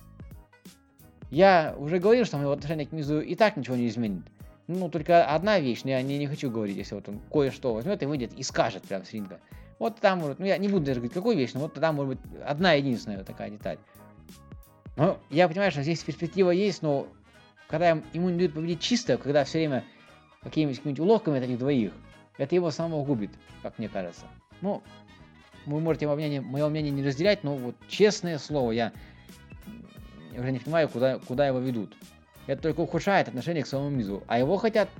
Я 1.30 1.74
уже 1.76 1.98
говорил, 1.98 2.24
что 2.24 2.38
мое 2.38 2.50
отношение 2.50 2.86
к 2.86 2.92
Мизу 2.92 3.20
и 3.20 3.34
так 3.34 3.58
ничего 3.58 3.76
не 3.76 3.88
изменит. 3.88 4.24
ну, 4.68 4.88
только 4.88 5.26
одна 5.26 5.60
вещь, 5.60 5.82
но 5.84 5.90
я 5.90 6.00
не, 6.00 6.16
не 6.16 6.28
хочу 6.28 6.50
говорить, 6.50 6.78
если 6.78 6.94
вот 6.94 7.10
он 7.10 7.20
кое-что 7.30 7.74
возьмет 7.74 8.02
и 8.02 8.06
выйдет 8.06 8.32
и 8.32 8.42
скажет 8.42 8.84
прям 8.84 9.04
с 9.04 9.12
ринга. 9.12 9.38
Вот 9.80 9.96
там, 9.96 10.20
ну, 10.20 10.44
я 10.44 10.58
не 10.58 10.68
буду 10.68 10.84
даже 10.84 11.00
говорить, 11.00 11.14
какую 11.14 11.38
вещь, 11.38 11.52
но 11.54 11.60
вот 11.60 11.72
там 11.72 11.94
может 11.96 12.20
быть 12.20 12.42
одна 12.44 12.74
единственная 12.74 13.24
такая 13.24 13.50
деталь. 13.50 13.78
Ну, 14.96 15.16
я 15.30 15.48
понимаю, 15.48 15.70
что 15.70 15.82
здесь 15.82 16.04
перспектива 16.04 16.50
есть, 16.50 16.82
но 16.82 17.08
когда 17.66 17.88
ему 18.12 18.28
не 18.28 18.36
дают 18.36 18.52
победить 18.52 18.80
чисто, 18.80 19.16
когда 19.16 19.42
все 19.42 19.58
время 19.58 19.84
какими-нибудь 20.42 20.82
какими 20.82 21.00
уловками 21.00 21.38
от 21.38 21.44
этих 21.44 21.58
двоих, 21.58 21.92
это 22.36 22.54
его 22.54 22.70
самого 22.70 23.02
губит, 23.06 23.30
как 23.62 23.78
мне 23.78 23.88
кажется. 23.88 24.26
Ну, 24.60 24.82
вы 25.64 25.80
можете 25.80 26.06
мое 26.06 26.16
мнение, 26.16 26.42
мое 26.42 26.68
мнение 26.68 26.92
не 26.92 27.02
разделять, 27.02 27.42
но 27.42 27.56
вот 27.56 27.74
честное 27.88 28.36
слово, 28.36 28.72
я 28.72 28.92
уже 30.36 30.52
не 30.52 30.58
понимаю, 30.58 30.90
куда, 30.90 31.18
куда 31.20 31.46
его 31.46 31.58
ведут. 31.58 31.96
Это 32.46 32.60
только 32.60 32.80
ухудшает 32.80 33.28
отношение 33.28 33.62
к 33.62 33.66
самому 33.66 33.88
Мизу. 33.88 34.24
А 34.26 34.38
его 34.38 34.58
хотят, 34.58 34.90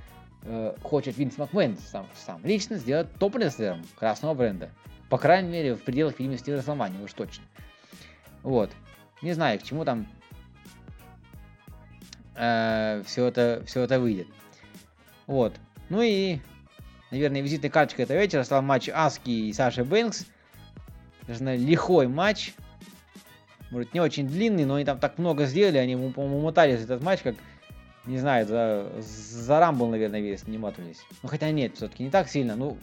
э, 0.44 0.74
хочет 0.82 1.16
Винс 1.16 1.38
Макмен 1.38 1.76
сам, 1.78 2.06
сам 2.14 2.40
лично 2.44 2.76
сделать 2.76 3.12
топ-рестлером 3.18 3.82
красного 3.98 4.34
бренда. 4.34 4.70
По 5.08 5.18
крайней 5.18 5.48
мере, 5.50 5.74
в 5.74 5.82
пределах 5.82 6.18
видимости 6.18 6.50
Расселмании, 6.50 7.02
уж 7.02 7.12
точно. 7.12 7.44
Вот. 8.42 8.70
Не 9.22 9.32
знаю, 9.32 9.58
к 9.58 9.62
чему 9.62 9.84
там 9.84 10.06
э, 12.36 13.02
все, 13.06 13.26
это, 13.26 13.62
все 13.66 13.82
это 13.82 14.00
выйдет. 14.00 14.28
Вот. 15.26 15.54
Ну 15.88 16.00
и, 16.00 16.38
наверное, 17.10 17.40
визитной 17.42 17.70
карточкой 17.70 18.04
этого 18.04 18.18
вечера 18.18 18.42
стал 18.44 18.62
матч 18.62 18.88
Аски 18.88 19.30
и 19.30 19.52
Саши 19.52 19.84
Бэнкс. 19.84 20.26
Даже 21.26 21.56
лихой 21.56 22.08
матч. 22.08 22.54
Может, 23.70 23.94
не 23.94 24.00
очень 24.00 24.26
длинный, 24.26 24.64
но 24.64 24.76
они 24.76 24.84
там 24.84 24.98
так 24.98 25.18
много 25.18 25.46
сделали. 25.46 25.78
Они, 25.78 25.94
по-моему, 25.94 26.40
мотались 26.40 26.80
этот 26.80 27.02
матч, 27.02 27.20
как, 27.20 27.36
не 28.10 28.18
знаю, 28.18 28.46
за, 28.46 28.90
за 29.00 29.60
Рамбл, 29.60 29.86
наверное, 29.86 30.20
весь 30.20 30.46
не 30.46 30.58
мотались. 30.58 31.00
Ну, 31.22 31.28
хотя 31.28 31.50
нет, 31.50 31.76
все-таки 31.76 32.04
не 32.04 32.10
так 32.10 32.28
сильно. 32.28 32.56
Ну, 32.56 32.76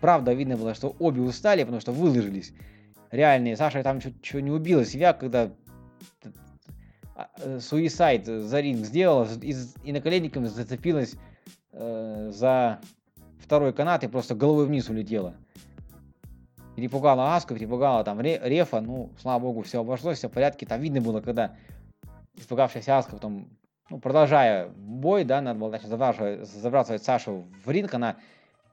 правда, 0.00 0.32
видно 0.32 0.56
было, 0.56 0.74
что 0.74 0.94
обе 0.98 1.22
устали, 1.22 1.62
потому 1.62 1.80
что 1.80 1.92
выложились. 1.92 2.52
Реальные. 3.10 3.56
Саша 3.56 3.82
там 3.82 4.00
чуть-чуть 4.00 4.42
не 4.42 4.50
убила 4.50 4.84
себя, 4.84 5.12
когда 5.12 5.50
Суисайд 7.60 8.26
за 8.26 8.60
ринг 8.60 8.84
сделала 8.84 9.28
и, 9.40 9.54
и 9.84 9.92
наколенниками 9.92 10.46
зацепилась 10.46 11.14
э, 11.72 12.30
за 12.32 12.80
второй 13.38 13.72
канат 13.72 14.04
и 14.04 14.08
просто 14.08 14.34
головой 14.34 14.66
вниз 14.66 14.88
улетела. 14.88 15.34
Перепугала 16.74 17.36
Аску, 17.36 17.54
перепугала 17.54 18.02
там 18.02 18.20
Рефа, 18.20 18.80
ну, 18.80 19.10
слава 19.20 19.40
богу, 19.40 19.62
все 19.62 19.80
обошлось, 19.80 20.18
все 20.18 20.28
в 20.28 20.32
порядке. 20.32 20.64
Там 20.64 20.80
видно 20.80 21.00
было, 21.00 21.20
когда 21.20 21.54
испугавшаяся 22.34 22.96
Аска 22.96 23.12
потом, 23.12 23.46
ну, 23.90 23.98
продолжая 23.98 24.68
бой, 24.68 25.24
да, 25.24 25.40
надо 25.40 25.58
было 25.58 25.68
значит, 25.70 25.88
забрасывать, 25.88 26.48
забрасывать 26.48 27.02
Сашу 27.02 27.44
в 27.64 27.70
ринг, 27.70 27.92
она, 27.94 28.16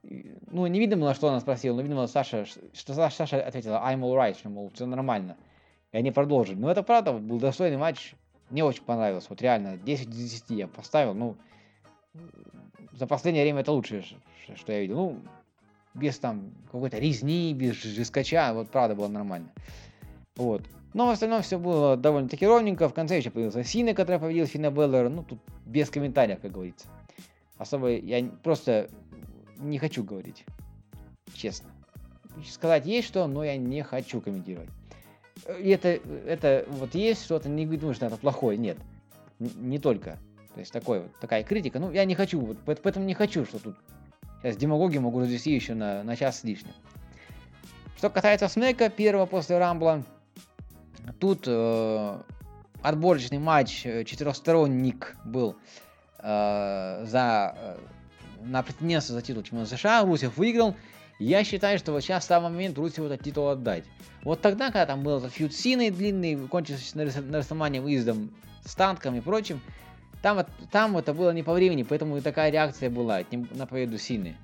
ну, 0.02 0.66
не 0.66 0.78
видно 0.78 0.96
было, 0.96 1.14
что 1.14 1.28
она 1.28 1.40
спросила, 1.40 1.76
но 1.76 1.82
видно 1.82 1.96
было, 1.96 2.06
Саша, 2.06 2.46
что 2.46 2.94
Саша 2.94 3.42
ответила, 3.44 3.82
I'm 3.84 4.00
alright, 4.00 4.38
что, 4.38 4.48
мол, 4.48 4.70
все 4.74 4.86
нормально. 4.86 5.36
И 5.92 5.96
они 5.96 6.10
продолжили. 6.10 6.56
Но 6.56 6.70
это 6.70 6.82
правда 6.82 7.12
был 7.12 7.38
достойный 7.38 7.76
матч, 7.76 8.14
мне 8.48 8.64
очень 8.64 8.84
понравилось, 8.84 9.26
вот 9.28 9.42
реально, 9.42 9.76
10 9.76 10.08
из 10.08 10.32
10 10.32 10.50
я 10.50 10.68
поставил, 10.68 11.14
ну, 11.14 11.36
за 12.92 13.06
последнее 13.06 13.44
время 13.44 13.60
это 13.60 13.72
лучшее, 13.72 14.04
что 14.54 14.72
я 14.72 14.80
видел. 14.80 14.96
Ну, 14.96 15.20
без 15.94 16.18
там 16.18 16.52
какой-то 16.70 16.98
резни, 16.98 17.52
без 17.54 17.74
жескача, 17.74 18.52
вот 18.52 18.70
правда 18.70 18.94
было 18.94 19.08
нормально. 19.08 19.50
Вот. 20.36 20.62
Но 20.92 21.06
в 21.06 21.10
остальном 21.10 21.42
все 21.42 21.58
было 21.58 21.96
довольно-таки 21.96 22.46
ровненько. 22.46 22.88
В 22.88 22.94
конце 22.94 23.18
еще 23.18 23.30
появился 23.30 23.62
Сина, 23.62 23.94
который 23.94 24.18
победил 24.18 24.46
Финна 24.46 24.70
Беллера. 24.70 25.08
Ну, 25.08 25.22
тут 25.22 25.38
без 25.64 25.88
комментариев, 25.88 26.40
как 26.40 26.52
говорится. 26.52 26.88
Особо 27.58 27.90
я 27.90 28.28
просто 28.42 28.88
не 29.58 29.78
хочу 29.78 30.02
говорить. 30.02 30.44
Честно. 31.34 31.70
Сказать 32.48 32.86
есть 32.86 33.06
что, 33.06 33.26
но 33.26 33.44
я 33.44 33.56
не 33.56 33.82
хочу 33.82 34.20
комментировать. 34.20 34.70
И 35.58 35.68
это, 35.68 36.00
это 36.26 36.64
вот 36.68 36.94
есть 36.94 37.24
что-то, 37.24 37.48
не 37.48 37.66
думаю, 37.66 37.94
что 37.94 38.06
это 38.06 38.16
плохое. 38.16 38.58
Нет. 38.58 38.78
Не 39.38 39.78
только. 39.78 40.18
То 40.54 40.60
есть 40.60 40.72
такой 40.72 41.00
вот, 41.00 41.12
такая 41.20 41.44
критика. 41.44 41.78
Ну, 41.78 41.92
я 41.92 42.04
не 42.04 42.14
хочу, 42.14 42.40
вот 42.40 42.58
поэтому 42.64 43.06
не 43.06 43.14
хочу, 43.14 43.44
что 43.44 43.58
тут 43.58 43.76
сейчас 44.42 44.56
демагогию 44.56 45.02
могу 45.02 45.20
развести 45.20 45.52
еще 45.52 45.74
на, 45.74 46.02
на 46.02 46.16
час 46.16 46.40
с 46.40 46.44
лишним. 46.44 46.72
Что 47.96 48.10
касается 48.10 48.48
Снека, 48.48 48.88
первого 48.88 49.26
после 49.26 49.58
Рамбла, 49.58 50.02
тут 51.18 51.44
э, 51.46 52.22
отборочный 52.82 53.38
матч 53.38 53.84
э, 53.84 54.04
четырехсторонник 54.04 55.16
был 55.24 55.56
э, 56.18 57.04
за 57.06 57.54
э, 57.56 57.76
на 58.42 58.62
претендентство 58.62 59.14
за 59.14 59.22
титул 59.22 59.42
чемпиона 59.42 59.66
США. 59.66 60.02
Русев 60.04 60.36
выиграл. 60.36 60.74
Я 61.18 61.44
считаю, 61.44 61.78
что 61.78 61.92
вот 61.92 62.00
сейчас 62.00 62.26
самый 62.26 62.50
момент 62.50 62.78
Русеву 62.78 63.06
этот 63.06 63.22
титул 63.22 63.48
отдать. 63.48 63.84
Вот 64.22 64.40
тогда, 64.40 64.66
когда 64.66 64.86
там 64.86 65.02
был 65.02 65.18
этот 65.18 65.32
фьюд 65.32 65.52
Синой 65.52 65.90
длинный, 65.90 66.36
кончился 66.48 66.96
на, 66.96 67.04
на 67.04 67.38
Расселмане 67.38 67.82
выездом 67.82 68.30
с 68.64 68.74
танками 68.74 69.18
и 69.18 69.20
прочим, 69.20 69.60
там, 70.22 70.46
там 70.70 70.96
это 70.96 71.12
было 71.12 71.30
не 71.32 71.42
по 71.42 71.52
времени, 71.52 71.82
поэтому 71.82 72.16
и 72.16 72.20
такая 72.20 72.50
реакция 72.50 72.88
была 72.90 73.20
на 73.30 73.66
победу 73.66 73.98
Сины. 73.98 74.36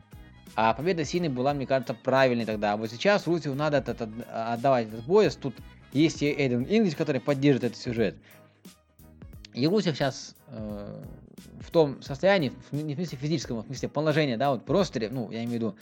А 0.54 0.72
победа 0.74 1.04
Сины 1.04 1.28
была, 1.28 1.54
мне 1.54 1.66
кажется, 1.66 1.94
правильной 1.94 2.44
тогда. 2.44 2.74
А 2.74 2.76
вот 2.76 2.90
сейчас 2.90 3.26
Русеву 3.26 3.54
надо 3.54 3.78
этот, 3.78 4.08
отдавать 4.30 4.88
этот 4.88 5.04
пояс. 5.04 5.36
Тут 5.36 5.54
есть 5.96 6.22
и 6.22 6.26
Эйден 6.26 6.64
Инглиш, 6.68 6.94
который 6.94 7.20
поддержит 7.20 7.64
этот 7.64 7.78
сюжет. 7.78 8.16
И 9.54 9.66
Русев 9.66 9.96
сейчас 9.96 10.36
э, 10.48 11.02
в 11.60 11.70
том 11.70 12.02
состоянии, 12.02 12.52
не 12.72 12.94
в 12.94 12.96
смысле 12.96 13.18
физическом, 13.18 13.58
а 13.58 13.62
в 13.62 13.66
смысле 13.66 13.88
положения, 13.88 14.36
да, 14.36 14.50
вот 14.50 14.64
просто, 14.64 15.00
ну, 15.10 15.30
я 15.30 15.44
имею 15.44 15.50
в 15.50 15.54
виду 15.54 15.76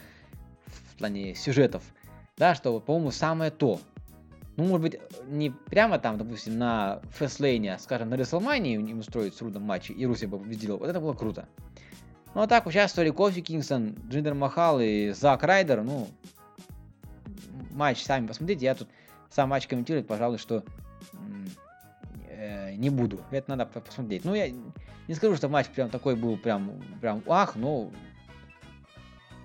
в 0.66 0.98
плане 0.98 1.34
сюжетов, 1.34 1.82
да, 2.36 2.54
что, 2.54 2.78
по-моему, 2.80 3.10
самое 3.10 3.50
то. 3.50 3.80
Ну, 4.56 4.64
может 4.64 4.82
быть, 4.82 5.00
не 5.26 5.50
прямо 5.50 5.98
там, 5.98 6.16
допустим, 6.16 6.58
на 6.58 7.02
фестлейне, 7.18 7.74
а, 7.74 7.78
скажем, 7.80 8.10
на 8.10 8.14
Рестлмании 8.14 8.74
им 8.74 9.00
устроить 9.00 9.34
с 9.34 9.42
Рудом 9.42 9.62
матчи, 9.62 9.90
и 9.90 10.06
Руси 10.06 10.26
бы 10.26 10.38
победила. 10.38 10.76
Вот 10.76 10.88
это 10.88 11.00
было 11.00 11.14
круто. 11.14 11.48
Ну, 12.34 12.42
а 12.42 12.46
так 12.46 12.66
участвовали 12.66 13.10
Кофи 13.10 13.40
Кингстон, 13.40 13.96
Джиндер 14.08 14.34
Махал 14.34 14.80
и 14.80 15.10
Зак 15.10 15.42
Райдер. 15.42 15.82
Ну, 15.82 16.08
матч 17.72 18.02
сами 18.02 18.28
посмотрите. 18.28 18.66
Я 18.66 18.74
тут 18.76 18.88
сам 19.30 19.50
матч 19.50 19.66
комментировать, 19.66 20.06
пожалуй, 20.06 20.38
что 20.38 20.64
э, 22.28 22.74
не 22.74 22.90
буду. 22.90 23.20
Это 23.30 23.56
надо 23.56 23.66
посмотреть. 23.66 24.24
Ну, 24.24 24.34
я 24.34 24.50
не 25.08 25.14
скажу, 25.14 25.36
что 25.36 25.48
матч 25.48 25.68
прям 25.68 25.90
такой 25.90 26.16
был, 26.16 26.36
прям, 26.36 26.82
прям 27.00 27.22
ах, 27.26 27.56
но 27.56 27.90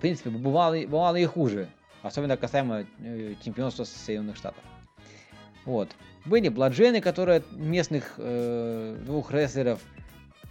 принципе, 0.00 0.30
бывало, 0.30 0.76
бывало 0.86 1.16
и 1.16 1.26
хуже. 1.26 1.68
Особенно 2.02 2.38
касаемо 2.38 2.86
э, 3.00 3.34
чемпионства 3.44 3.84
Соединенных 3.84 4.38
Штатов. 4.38 4.64
Вот. 5.66 5.90
Были 6.24 6.48
бладжены, 6.48 7.02
которые 7.02 7.42
местных 7.50 8.14
э, 8.16 8.96
двух 9.04 9.30
рестлеров 9.30 9.80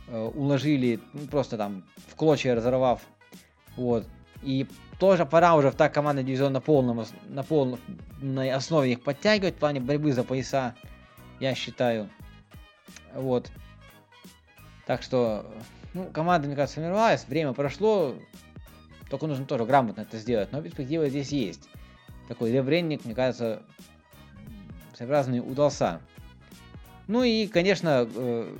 э, 0.08 0.32
уложили, 0.36 1.00
ну, 1.14 1.26
просто 1.28 1.58
там 1.58 1.84
в 2.08 2.16
клочья 2.16 2.54
разорвав. 2.54 3.02
Вот. 3.76 4.06
И 4.42 4.68
тоже 5.00 5.26
пора 5.26 5.56
уже 5.56 5.72
в 5.72 5.76
так 5.76 5.94
командный 5.94 6.24
дивизион 6.24 6.54
на, 6.54 6.62
полном, 6.62 7.06
на 7.28 7.44
полной 7.44 8.52
основе 8.52 8.92
их 8.92 9.02
подтягивать 9.02 9.56
в 9.56 9.60
плане 9.60 9.80
борьбы 9.80 10.12
за 10.12 10.24
пояса, 10.24 10.76
я 11.40 11.56
считаю. 11.56 12.10
Вот. 13.14 13.52
Так 14.86 15.02
что, 15.04 15.46
ну, 15.94 16.06
команда, 16.06 16.48
мне 16.48 16.56
кажется, 16.56 16.74
сформировалась, 16.74 17.26
время 17.28 17.54
прошло, 17.54 18.16
только 19.10 19.28
нужно 19.28 19.46
тоже 19.46 19.66
грамотно 19.66 20.02
это 20.02 20.18
сделать, 20.18 20.52
но 20.52 20.62
перспектива 20.62 21.10
здесь 21.10 21.32
есть. 21.32 21.70
Такой 22.28 22.52
ребрендинг, 22.52 23.06
мне 23.06 23.16
кажется, 23.16 23.64
своеобразный 24.96 25.40
удался. 25.40 26.02
Ну 27.08 27.24
и, 27.24 27.48
конечно, 27.48 28.08
э, 28.14 28.58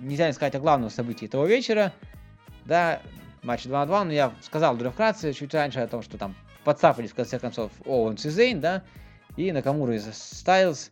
нельзя 0.00 0.26
не 0.26 0.32
сказать 0.32 0.54
о 0.54 0.60
главном 0.60 0.90
событии 0.90 1.26
этого 1.26 1.46
вечера. 1.46 1.92
Да, 2.64 3.00
матч 3.44 3.64
2 3.64 3.80
на 3.80 3.86
2, 3.86 4.04
но 4.04 4.12
я 4.12 4.32
сказал 4.42 4.74
уже 4.74 4.90
вкратце 4.90 5.32
чуть 5.32 5.54
раньше 5.54 5.80
о 5.80 5.86
том, 5.86 6.02
что 6.02 6.18
там 6.18 6.34
подцапались 6.64 7.10
в 7.10 7.14
конце 7.14 7.38
концов 7.38 7.70
Оуэнс 7.84 8.24
и 8.26 8.30
Зейн, 8.30 8.60
да, 8.60 8.82
и 9.36 9.52
Накамура 9.52 9.94
и 9.94 9.98
Стайлз, 9.98 10.90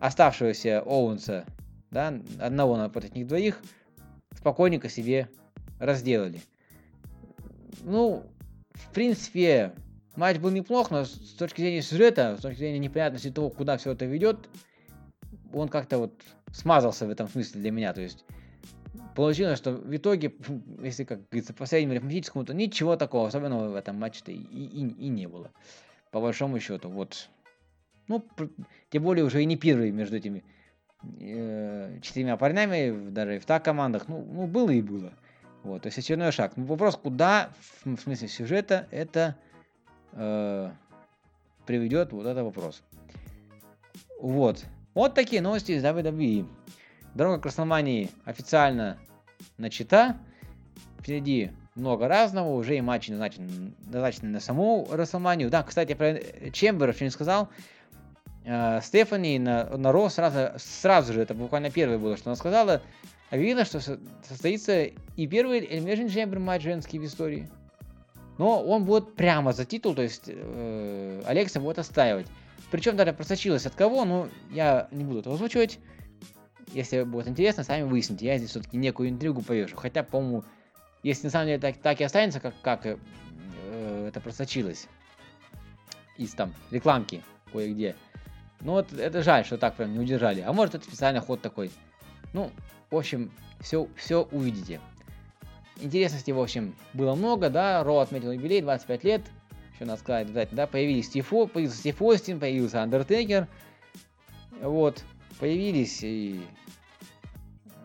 оставшегося 0.00 0.82
Оуэнса, 0.86 1.44
да, 1.90 2.14
одного 2.40 2.76
на 2.76 2.88
против 2.88 3.14
них 3.14 3.26
двоих, 3.26 3.60
спокойненько 4.36 4.88
себе 4.88 5.28
разделали. 5.80 6.40
Ну, 7.82 8.24
в 8.72 8.92
принципе, 8.92 9.72
матч 10.16 10.38
был 10.38 10.50
неплох, 10.50 10.90
но 10.90 11.04
с 11.04 11.34
точки 11.34 11.60
зрения 11.60 11.82
сюжета, 11.82 12.36
с 12.38 12.42
точки 12.42 12.58
зрения 12.58 12.78
непонятности 12.78 13.30
того, 13.30 13.50
куда 13.50 13.76
все 13.76 13.92
это 13.92 14.04
ведет, 14.04 14.48
он 15.52 15.68
как-то 15.68 15.98
вот 15.98 16.12
смазался 16.52 17.06
в 17.06 17.10
этом 17.10 17.28
смысле 17.28 17.60
для 17.60 17.70
меня. 17.70 17.92
То 17.92 18.00
есть 18.00 18.24
получилось, 19.18 19.58
что 19.58 19.72
в 19.72 19.96
итоге, 19.96 20.32
если 20.80 21.02
как 21.02 21.28
говорится, 21.28 21.52
по 21.52 21.66
среднему 21.66 21.94
арифметическому, 21.94 22.44
то 22.44 22.54
ничего 22.54 22.94
такого 22.94 23.26
особенного 23.26 23.68
в 23.68 23.74
этом 23.74 23.96
матче-то 23.96 24.30
и, 24.30 24.36
и, 24.36 24.86
и 24.86 25.08
не 25.08 25.26
было. 25.26 25.50
По 26.12 26.20
большому 26.20 26.60
счету, 26.60 26.88
вот. 26.88 27.28
Ну, 28.06 28.24
тем 28.90 29.02
более 29.02 29.24
уже 29.24 29.42
и 29.42 29.44
не 29.44 29.56
первый 29.56 29.90
между 29.90 30.16
этими 30.16 30.44
э, 31.18 31.98
четырьмя 32.00 32.36
парнями, 32.36 33.10
даже 33.10 33.40
в 33.40 33.44
так 33.44 33.64
командах. 33.64 34.06
Ну, 34.06 34.24
ну, 34.24 34.46
было 34.46 34.70
и 34.70 34.80
было. 34.80 35.12
Вот, 35.64 35.82
то 35.82 35.88
есть 35.88 35.98
очередной 35.98 36.30
шаг. 36.30 36.52
Ну, 36.54 36.66
вопрос, 36.66 36.96
куда, 36.96 37.50
в 37.84 37.96
смысле 37.96 38.28
сюжета, 38.28 38.86
это 38.92 39.34
э, 40.12 40.70
приведет, 41.66 42.12
вот 42.12 42.24
это 42.24 42.44
вопрос. 42.44 42.84
Вот. 44.20 44.64
Вот 44.94 45.14
такие 45.14 45.42
новости 45.42 45.72
из 45.72 45.84
WWE. 45.84 46.46
Дорога 47.14 47.40
к 47.40 47.46
Расселмании 47.46 48.10
официально 48.24 48.96
начата. 49.56 50.16
Впереди 51.00 51.50
много 51.74 52.08
разного, 52.08 52.54
уже 52.54 52.76
и 52.76 52.80
матчи 52.80 53.10
назначены, 53.10 53.72
назначены 53.86 54.30
на 54.30 54.40
саму 54.40 54.86
Расселманию. 54.90 55.48
Да, 55.48 55.62
кстати, 55.62 55.94
про 55.94 56.18
Чембера 56.52 56.92
еще 56.92 57.04
не 57.04 57.10
сказал. 57.10 57.48
Э, 58.44 58.80
Стефани 58.82 59.38
на, 59.38 59.76
на 59.76 59.92
Ро 59.92 60.08
сразу, 60.08 60.58
сразу 60.58 61.12
же, 61.12 61.22
это 61.22 61.34
буквально 61.34 61.70
первое 61.70 61.98
было, 61.98 62.16
что 62.16 62.30
она 62.30 62.36
сказала, 62.36 62.82
объявила, 63.30 63.64
что 63.64 63.80
со- 63.80 64.00
состоится 64.26 64.84
и 64.84 65.26
первый 65.26 65.60
Elimination 65.60 66.06
Chamber 66.06 66.38
матч 66.38 66.62
женский 66.62 66.98
в 66.98 67.04
истории. 67.04 67.48
Но 68.38 68.62
он 68.62 68.84
будет 68.84 69.14
прямо 69.14 69.52
за 69.52 69.64
титул, 69.64 69.94
то 69.94 70.02
есть 70.02 70.24
э, 70.26 71.22
Алекса 71.26 71.60
будет 71.60 71.78
отстаивать. 71.78 72.26
Причем 72.70 72.96
даже 72.96 73.12
просочилось 73.12 73.66
от 73.66 73.74
кого, 73.74 74.04
ну, 74.04 74.28
я 74.50 74.88
не 74.90 75.04
буду 75.04 75.20
это 75.20 75.32
озвучивать. 75.32 75.78
Если 76.72 77.02
будет 77.02 77.28
интересно, 77.28 77.64
сами 77.64 77.82
выясните. 77.82 78.26
Я 78.26 78.38
здесь 78.38 78.50
все-таки 78.50 78.76
некую 78.76 79.10
интригу 79.10 79.42
повешу. 79.42 79.76
Хотя, 79.76 80.02
по-моему, 80.02 80.44
если 81.02 81.26
на 81.26 81.30
самом 81.30 81.46
деле 81.46 81.58
так, 81.58 81.76
так 81.78 82.00
и 82.00 82.04
останется, 82.04 82.40
как, 82.40 82.54
как 82.62 82.86
э, 82.86 82.96
это 84.08 84.20
просочилось 84.20 84.88
из 86.16 86.34
там 86.34 86.52
рекламки 86.70 87.22
кое-где. 87.52 87.96
Ну 88.60 88.72
вот 88.72 88.92
это 88.92 89.22
жаль, 89.22 89.44
что 89.44 89.56
так 89.56 89.74
прям 89.76 89.92
не 89.92 90.00
удержали. 90.00 90.40
А 90.40 90.52
может 90.52 90.74
это 90.74 90.84
специально 90.84 91.20
ход 91.20 91.40
такой. 91.40 91.70
Ну, 92.32 92.50
в 92.90 92.96
общем, 92.96 93.30
все, 93.60 93.88
все 93.96 94.22
увидите. 94.32 94.80
Интересностей, 95.80 96.32
в 96.32 96.40
общем, 96.40 96.74
было 96.92 97.14
много, 97.14 97.50
да. 97.50 97.84
Ро 97.84 98.00
отметил 98.00 98.32
юбилей, 98.32 98.60
25 98.60 99.04
лет. 99.04 99.22
Еще 99.74 99.84
надо 99.84 100.00
сказать, 100.00 100.28
да. 100.50 100.66
Появились 100.66 101.06
Стив, 101.06 101.28
появился 101.28 101.76
Стив 101.76 102.02
Остин, 102.02 102.40
появился 102.40 102.82
Андертекер. 102.82 103.46
Вот. 104.60 105.04
Появились 105.38 106.00
и 106.02 106.40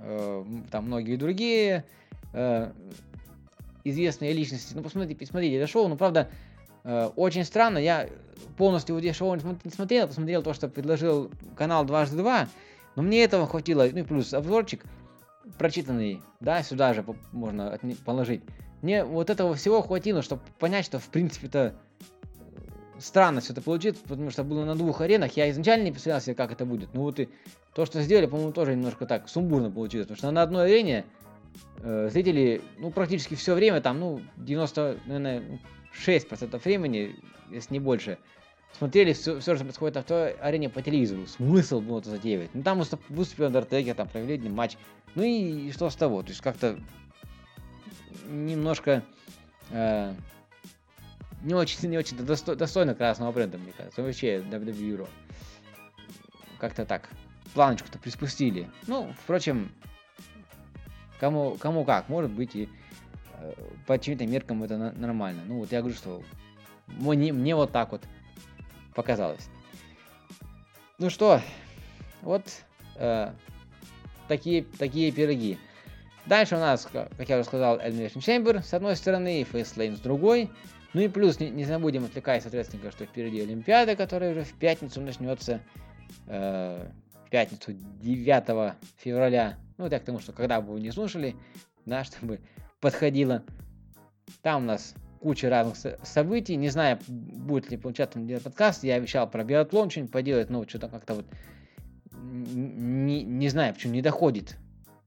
э, 0.01 0.45
там 0.71 0.85
многие 0.85 1.15
другие 1.15 1.85
э, 2.33 2.71
известные 3.83 4.33
личности. 4.33 4.73
Ну, 4.73 4.81
посмотрите, 4.81 5.19
посмотрите 5.19 5.57
это 5.57 5.67
шоу. 5.67 5.87
Ну, 5.87 5.95
правда, 5.97 6.29
э, 6.83 7.09
очень 7.15 7.43
странно. 7.45 7.77
Я 7.77 8.09
полностью 8.57 8.95
вот 8.95 9.15
шоу 9.15 9.35
не 9.35 9.41
смо- 9.41 9.59
не 9.63 9.71
смотрел, 9.71 10.07
посмотрел 10.07 10.43
то, 10.43 10.53
что 10.53 10.67
предложил 10.67 11.31
канал 11.55 11.85
дважды 11.85 12.17
два. 12.17 12.47
Но 12.95 13.03
мне 13.03 13.23
этого 13.23 13.47
хватило. 13.47 13.87
Ну 13.91 13.99
и 13.99 14.03
плюс 14.03 14.33
обзорчик 14.33 14.83
прочитанный, 15.57 16.21
да, 16.39 16.63
сюда 16.63 16.93
же 16.93 17.05
можно 17.31 17.77
положить. 18.05 18.41
Мне 18.81 19.03
вот 19.03 19.29
этого 19.29 19.55
всего 19.55 19.81
хватило, 19.81 20.21
чтобы 20.21 20.41
понять, 20.59 20.85
что 20.85 20.99
в 20.99 21.07
принципе-то 21.09 21.75
странно 22.99 23.41
все 23.41 23.53
это 23.53 23.61
получится, 23.61 24.03
потому 24.07 24.29
что 24.29 24.43
было 24.43 24.65
на 24.65 24.75
двух 24.75 25.01
аренах. 25.01 25.35
Я 25.37 25.49
изначально 25.51 25.85
не 25.85 25.91
представлял 25.91 26.21
себе, 26.21 26.35
как 26.35 26.51
это 26.51 26.65
будет. 26.65 26.93
Ну 26.93 27.01
вот 27.01 27.19
и 27.19 27.29
то, 27.73 27.85
что 27.85 28.01
сделали, 28.01 28.25
по-моему, 28.25 28.51
тоже 28.51 28.75
немножко 28.75 29.05
так 29.05 29.29
сумбурно 29.29 29.71
получилось. 29.71 30.07
Потому 30.07 30.17
что 30.17 30.31
на 30.31 30.41
одной 30.41 30.65
арене 30.65 31.05
э, 31.79 32.09
зрители, 32.11 32.61
ну, 32.77 32.91
практически 32.91 33.35
все 33.35 33.53
время, 33.53 33.81
там, 33.81 33.99
ну, 33.99 34.21
90, 34.37 34.97
наверное, 35.05 35.41
ну, 35.41 35.59
6% 36.05 36.61
времени, 36.63 37.15
если 37.49 37.73
не 37.73 37.79
больше, 37.79 38.17
смотрели 38.77 39.13
все, 39.13 39.39
что 39.39 39.55
происходит 39.57 39.95
на 39.95 40.03
той 40.03 40.31
арене 40.33 40.69
по 40.69 40.81
телевизору. 40.81 41.27
Смысл 41.27 41.81
было 41.81 41.99
это 41.99 42.09
затеивать. 42.09 42.49
Ну, 42.53 42.63
там 42.63 42.79
выступ- 42.79 43.03
выступил 43.09 43.45
Андертекер, 43.45 43.95
там 43.95 44.07
провели 44.07 44.35
один 44.35 44.53
матч. 44.53 44.77
Ну 45.15 45.23
и, 45.23 45.71
что 45.71 45.89
с 45.89 45.95
того? 45.95 46.23
То 46.23 46.29
есть 46.29 46.41
как-то 46.41 46.79
немножко 48.27 49.03
э, 49.69 50.13
не 51.43 51.53
очень, 51.53 51.89
не 51.89 51.97
очень 51.97 52.17
досто- 52.17 52.55
достойно 52.55 52.95
красного 52.95 53.31
бренда, 53.31 53.57
мне 53.57 53.71
кажется. 53.73 54.01
Вообще 54.01 54.37
WWE 54.39 54.97
Raw. 54.97 55.09
Как-то 56.59 56.85
так. 56.85 57.09
Планочку-то 57.53 57.99
приспустили. 57.99 58.69
Ну, 58.87 59.13
впрочем, 59.23 59.71
кому, 61.19 61.55
кому 61.57 61.85
как. 61.85 62.09
Может 62.09 62.31
быть 62.31 62.55
и 62.55 62.69
э, 63.39 63.53
по 63.85 63.99
чьим-то 63.99 64.25
меркам 64.25 64.63
это 64.63 64.77
на- 64.77 64.91
нормально. 64.93 65.41
Ну, 65.45 65.59
вот 65.59 65.71
я 65.71 65.79
говорю, 65.81 65.95
что 65.95 66.23
мне, 66.87 67.31
мне 67.33 67.55
вот 67.55 67.71
так 67.71 67.91
вот 67.91 68.03
показалось. 68.95 69.49
Ну 70.99 71.09
что, 71.09 71.41
вот 72.21 72.43
э, 72.95 73.31
такие, 74.27 74.63
такие 74.63 75.11
пироги. 75.11 75.57
Дальше 76.25 76.55
у 76.55 76.59
нас, 76.59 76.85
ка- 76.85 77.09
как 77.17 77.27
я 77.27 77.35
уже 77.37 77.45
сказал, 77.45 77.79
Elimination 77.79 78.19
Chamber 78.19 78.63
с 78.63 78.73
одной 78.73 78.95
стороны, 78.95 79.41
Fastlane 79.41 79.97
с 79.97 79.99
другой. 79.99 80.49
Ну 80.93 81.01
и 81.01 81.07
плюс, 81.07 81.39
не, 81.39 81.49
не 81.49 81.65
забудем, 81.65 82.05
отвлекаясь, 82.05 82.43
соответственно, 82.43 82.91
что 82.91 83.05
впереди 83.05 83.41
Олимпиада, 83.41 83.95
которая 83.95 84.31
уже 84.31 84.43
в 84.43 84.53
пятницу 84.53 85.01
начнется. 85.01 85.59
э, 86.27 86.87
в 87.25 87.29
пятницу 87.29 87.73
9 87.73 88.75
февраля. 88.97 89.57
Ну, 89.77 89.89
так 89.89 90.03
к 90.03 90.05
тому, 90.05 90.19
что 90.19 90.33
когда 90.33 90.61
бы 90.61 90.73
вы 90.73 90.81
не 90.81 90.91
слушали, 90.91 91.35
да, 91.85 92.03
чтобы 92.03 92.41
подходило. 92.79 93.43
Там 94.41 94.63
у 94.63 94.65
нас 94.67 94.93
куча 95.19 95.49
разных 95.49 95.77
со- 95.77 95.99
событий. 96.03 96.55
Не 96.55 96.69
знаю, 96.69 96.99
будет 97.07 97.71
ли 97.71 97.77
получаться 97.77 98.19
делать 98.19 98.43
подкаст. 98.43 98.83
Я 98.83 98.95
обещал 98.95 99.27
про 99.29 99.43
биатлон 99.43 99.89
что-нибудь 99.89 100.11
поделать, 100.11 100.49
но 100.49 100.67
что-то 100.67 100.89
как-то 100.89 101.15
вот 101.15 101.25
не, 102.21 103.23
не 103.23 103.49
знаю, 103.49 103.73
почему 103.73 103.93
не 103.93 104.01
доходит 104.01 104.57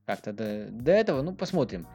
как-то 0.05 0.33
до, 0.33 0.67
до 0.71 0.93
этого. 0.93 1.23
Ну, 1.23 1.35
посмотрим, 1.35 1.87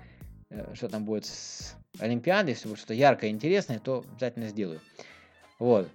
что 0.73 0.89
там 0.89 1.05
будет 1.05 1.25
с 1.25 1.75
Олимпиадой. 1.99 2.53
Если 2.53 2.67
будет 2.67 2.79
что-то 2.79 2.93
яркое, 2.93 3.29
интересное, 3.29 3.79
то 3.79 4.03
обязательно 4.13 4.47
сделаю. 4.47 4.81
Вот. 5.59 5.89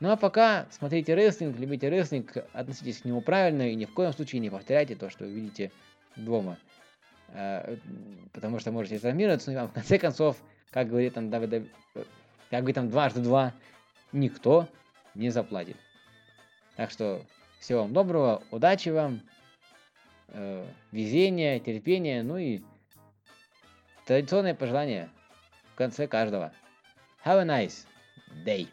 Ну 0.00 0.10
а 0.10 0.16
пока 0.16 0.66
смотрите 0.70 1.14
рестлинг, 1.14 1.58
любите 1.58 1.88
рестлинг, 1.88 2.36
относитесь 2.52 2.98
к 2.98 3.04
нему 3.04 3.20
правильно 3.20 3.68
и 3.70 3.74
ни 3.74 3.84
в 3.84 3.92
коем 3.92 4.12
случае 4.12 4.40
не 4.40 4.50
повторяйте 4.50 4.94
то, 4.94 5.10
что 5.10 5.24
вы 5.24 5.32
видите 5.32 5.72
дома. 6.14 6.56
Э, 7.28 7.76
Потому 8.32 8.60
что 8.60 8.70
можете 8.70 8.98
травмироваться, 8.98 9.50
ну 9.50 9.56
и 9.56 9.60
вам 9.60 9.68
в 9.68 9.72
конце 9.72 9.98
концов, 9.98 10.36
как 10.70 10.88
говорит 10.88 11.14
там 11.14 11.32
э, 11.32 11.64
как 12.50 12.60
говорит 12.60 12.76
там 12.76 12.90
дважды 12.90 13.20
два, 13.20 13.52
никто 14.12 14.68
не 15.14 15.30
заплатит. 15.30 15.76
Так 16.76 16.92
что 16.92 17.24
всего 17.58 17.82
вам 17.82 17.92
доброго, 17.92 18.42
удачи 18.52 18.90
вам, 18.90 19.20
э, 20.28 20.64
везения, 20.92 21.58
терпения, 21.58 22.22
ну 22.22 22.38
и 22.38 22.60
традиционные 24.08 24.54
пожелания 24.54 25.10
в 25.74 25.76
конце 25.76 26.08
каждого. 26.08 26.50
Have 27.26 27.40
a 27.40 27.44
nice 27.44 27.84
day. 28.42 28.66